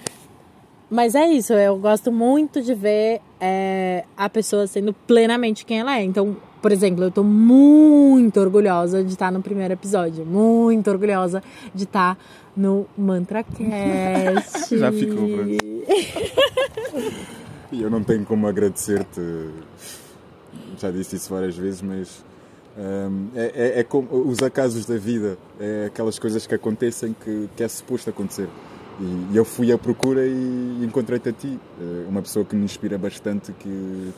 [0.90, 5.98] Mas é isso, eu gosto muito de ver é, a pessoa sendo plenamente quem ela
[5.98, 6.04] é.
[6.04, 10.26] Então, por exemplo, eu tô muito orgulhosa de estar no primeiro episódio.
[10.26, 11.44] Muito orgulhosa
[11.74, 12.18] de estar
[12.56, 14.70] no MantraCast.
[14.78, 15.28] Já ficou
[17.72, 19.22] E eu não tenho como agradecer-te.
[20.82, 22.24] Já disse isso várias vezes, mas
[22.78, 25.38] um, é, é, é, como os acasos da vida.
[25.60, 28.50] É aquelas coisas que acontecem que, que é suposto acontecer.
[29.00, 31.60] E, e eu fui à procura e encontrei-te a ti.
[31.82, 34.14] Eh, uma pessoa que me inspira bastante, que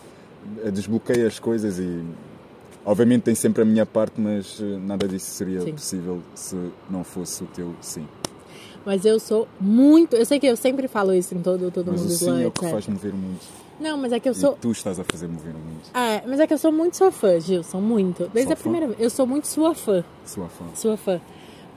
[0.72, 2.04] desbloqueia as coisas e
[2.88, 5.74] Obviamente tem sempre a minha parte, mas eh, nada disso seria sim.
[5.74, 6.56] possível se
[6.90, 8.08] não fosse o teu sim.
[8.86, 10.16] Mas eu sou muito.
[10.16, 12.12] Eu sei que eu sempre falo isso em todo, todo mas mundo.
[12.14, 13.40] O sim é o que faz mover o mundo.
[13.80, 14.54] Não, mas é que eu sou.
[14.54, 15.82] E tu estás a fazer mover o mundo.
[15.94, 18.30] É, mas é que eu sou muito sua fã, Gilson, muito.
[18.34, 18.62] Desde sua a fã?
[18.64, 19.00] primeira vez.
[19.00, 20.04] Eu sou muito sua fã.
[20.26, 20.66] Sua fã.
[20.74, 21.22] Sua fã.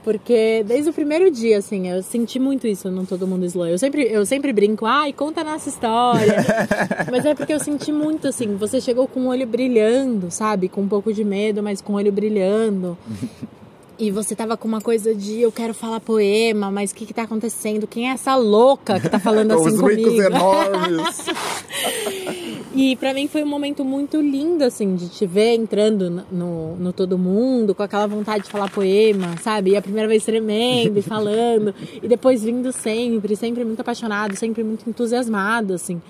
[0.03, 3.67] Porque desde o primeiro dia, assim, eu senti muito isso no Todo Mundo Slow.
[3.67, 6.37] Eu sempre, eu sempre brinco, ai, conta a nossa história.
[7.11, 10.67] mas é porque eu senti muito, assim, você chegou com o olho brilhando, sabe?
[10.69, 12.97] Com um pouco de medo, mas com o olho brilhando.
[14.01, 17.13] E você tava com uma coisa de eu quero falar poema, mas o que que
[17.13, 17.85] tá acontecendo?
[17.85, 20.09] Quem é essa louca que tá falando assim Os comigo?
[20.09, 21.25] Os enormes.
[22.73, 26.93] E para mim foi um momento muito lindo, assim, de te ver entrando no, no
[26.93, 29.71] Todo Mundo, com aquela vontade de falar poema, sabe?
[29.71, 34.63] E a primeira vez tremendo e falando, e depois vindo sempre, sempre muito apaixonado, sempre
[34.63, 36.01] muito entusiasmado, assim.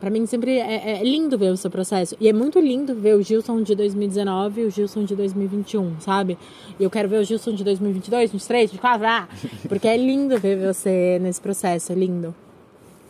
[0.00, 2.16] Para mim sempre é, é, lindo ver o seu processo.
[2.18, 6.38] E é muito lindo ver o Gilson de 2019 e o Gilson de 2021, sabe?
[6.78, 9.28] E eu quero ver o Gilson de 2022, 2023, 2024, ah,
[9.68, 12.34] porque é lindo ver você nesse processo, é lindo.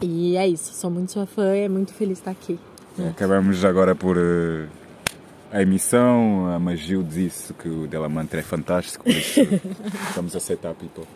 [0.03, 2.59] E é isso, sou muito sua fã e é muito feliz de estar aqui.
[3.09, 4.67] Acabamos agora por uh,
[5.53, 6.49] a emissão.
[6.49, 9.43] A Magil disse que o Della Mantra é fantástico, por isso
[10.17, 11.07] vamos aceitar, people.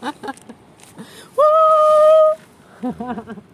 [1.36, 3.40] uh!